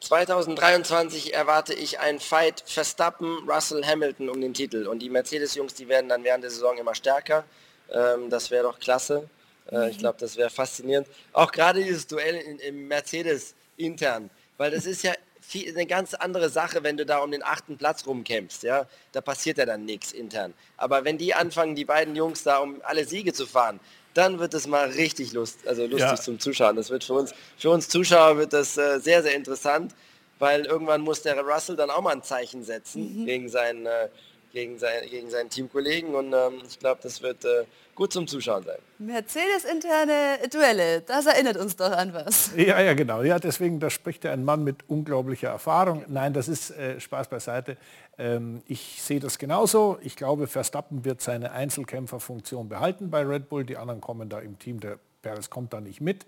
[0.05, 4.87] 2023 erwarte ich ein Fight Verstappen, Russell, Hamilton um den Titel.
[4.87, 7.45] Und die Mercedes-Jungs, die werden dann während der Saison immer stärker.
[7.91, 9.29] Ähm, das wäre doch klasse.
[9.73, 11.09] Äh, ich glaube, das wäre faszinierend.
[11.33, 14.29] Auch gerade dieses Duell in, im Mercedes intern.
[14.59, 17.79] Weil das ist ja viel, eine ganz andere Sache, wenn du da um den achten
[17.79, 18.63] Platz rumkämpfst.
[18.63, 18.87] Ja?
[19.13, 20.53] Da passiert ja dann nichts intern.
[20.77, 23.81] Aber wenn die anfangen, die beiden Jungs da um alle Siege zu fahren,
[24.15, 26.17] dann wird es mal richtig lust, also lustig Ja.
[26.17, 26.77] zum Zuschauen.
[26.77, 29.93] Das wird für uns, für uns Zuschauer wird das äh, sehr, sehr interessant,
[30.39, 33.27] weil irgendwann muss der Russell dann auch mal ein Zeichen setzen Mhm.
[33.27, 34.09] gegen seinen, äh,
[34.55, 38.63] gegen, sein, gegen seinen Teamkollegen und ähm, ich glaube, das wird äh, gut zum Zuschauen
[38.65, 38.79] sein.
[38.99, 42.53] Mercedes-interne Duelle, das erinnert uns doch an was.
[42.57, 43.23] Ja, ja, genau.
[43.23, 46.05] Ja, deswegen, da spricht ja ein Mann mit unglaublicher Erfahrung.
[46.09, 47.77] Nein, das ist äh, Spaß beiseite.
[48.17, 49.99] Ähm, ich sehe das genauso.
[50.03, 53.65] Ich glaube, Verstappen wird seine Einzelkämpferfunktion behalten bei Red Bull.
[53.65, 54.81] Die anderen kommen da im Team.
[54.81, 56.25] Der Perez kommt da nicht mit.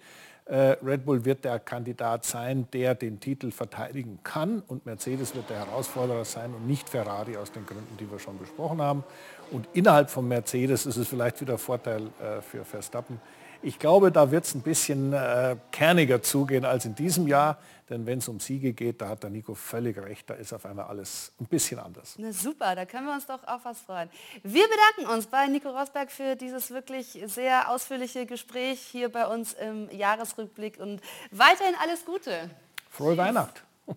[0.47, 5.51] Äh, Red Bull wird der Kandidat sein, der den Titel verteidigen kann und Mercedes wird
[5.51, 9.03] der Herausforderer sein und nicht Ferrari aus den Gründen, die wir schon besprochen haben.
[9.51, 13.20] Und innerhalb von Mercedes ist es vielleicht wieder Vorteil äh, für Verstappen.
[13.62, 17.59] Ich glaube, da wird es ein bisschen äh, kerniger zugehen als in diesem Jahr.
[17.88, 20.66] Denn wenn es um Siege geht, da hat der Nico völlig recht, da ist auf
[20.66, 22.14] einmal alles ein bisschen anders.
[22.18, 24.11] Na super, da können wir uns doch auf was freuen.
[24.42, 29.52] Wir bedanken uns bei Nico Rosberg für dieses wirklich sehr ausführliche Gespräch hier bei uns
[29.52, 31.00] im Jahresrückblick und
[31.30, 32.50] weiterhin alles Gute.
[32.90, 33.62] Frohe Weihnacht.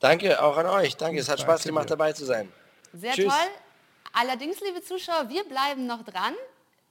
[0.00, 0.96] Danke, auch an euch.
[0.96, 2.50] Danke, es hat Spaß gemacht, dabei zu sein.
[2.94, 3.26] Sehr Tschüss.
[3.26, 3.48] toll.
[4.14, 6.34] Allerdings, liebe Zuschauer, wir bleiben noch dran.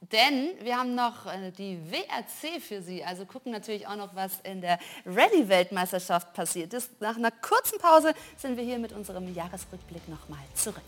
[0.01, 4.39] Denn wir haben noch äh, die WRC für Sie, also gucken natürlich auch noch, was
[4.43, 7.01] in der Rallye-Weltmeisterschaft passiert ist.
[7.01, 10.83] Nach einer kurzen Pause sind wir hier mit unserem Jahresrückblick nochmal zurück.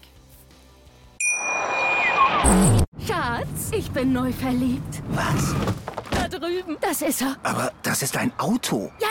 [3.06, 5.02] Schatz, ich bin neu verliebt.
[5.10, 5.56] Was?
[6.12, 6.78] Da drüben.
[6.80, 7.36] Das ist er.
[7.44, 8.92] Aber das ist ein Auto.
[9.00, 9.08] Ja,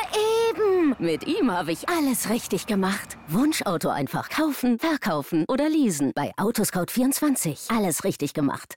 [0.51, 0.95] eben.
[1.01, 3.17] Mit ihm habe ich alles richtig gemacht.
[3.27, 6.13] Wunschauto einfach kaufen, verkaufen oder leasen.
[6.15, 7.77] Bei Autoscout24.
[7.77, 8.77] Alles richtig gemacht.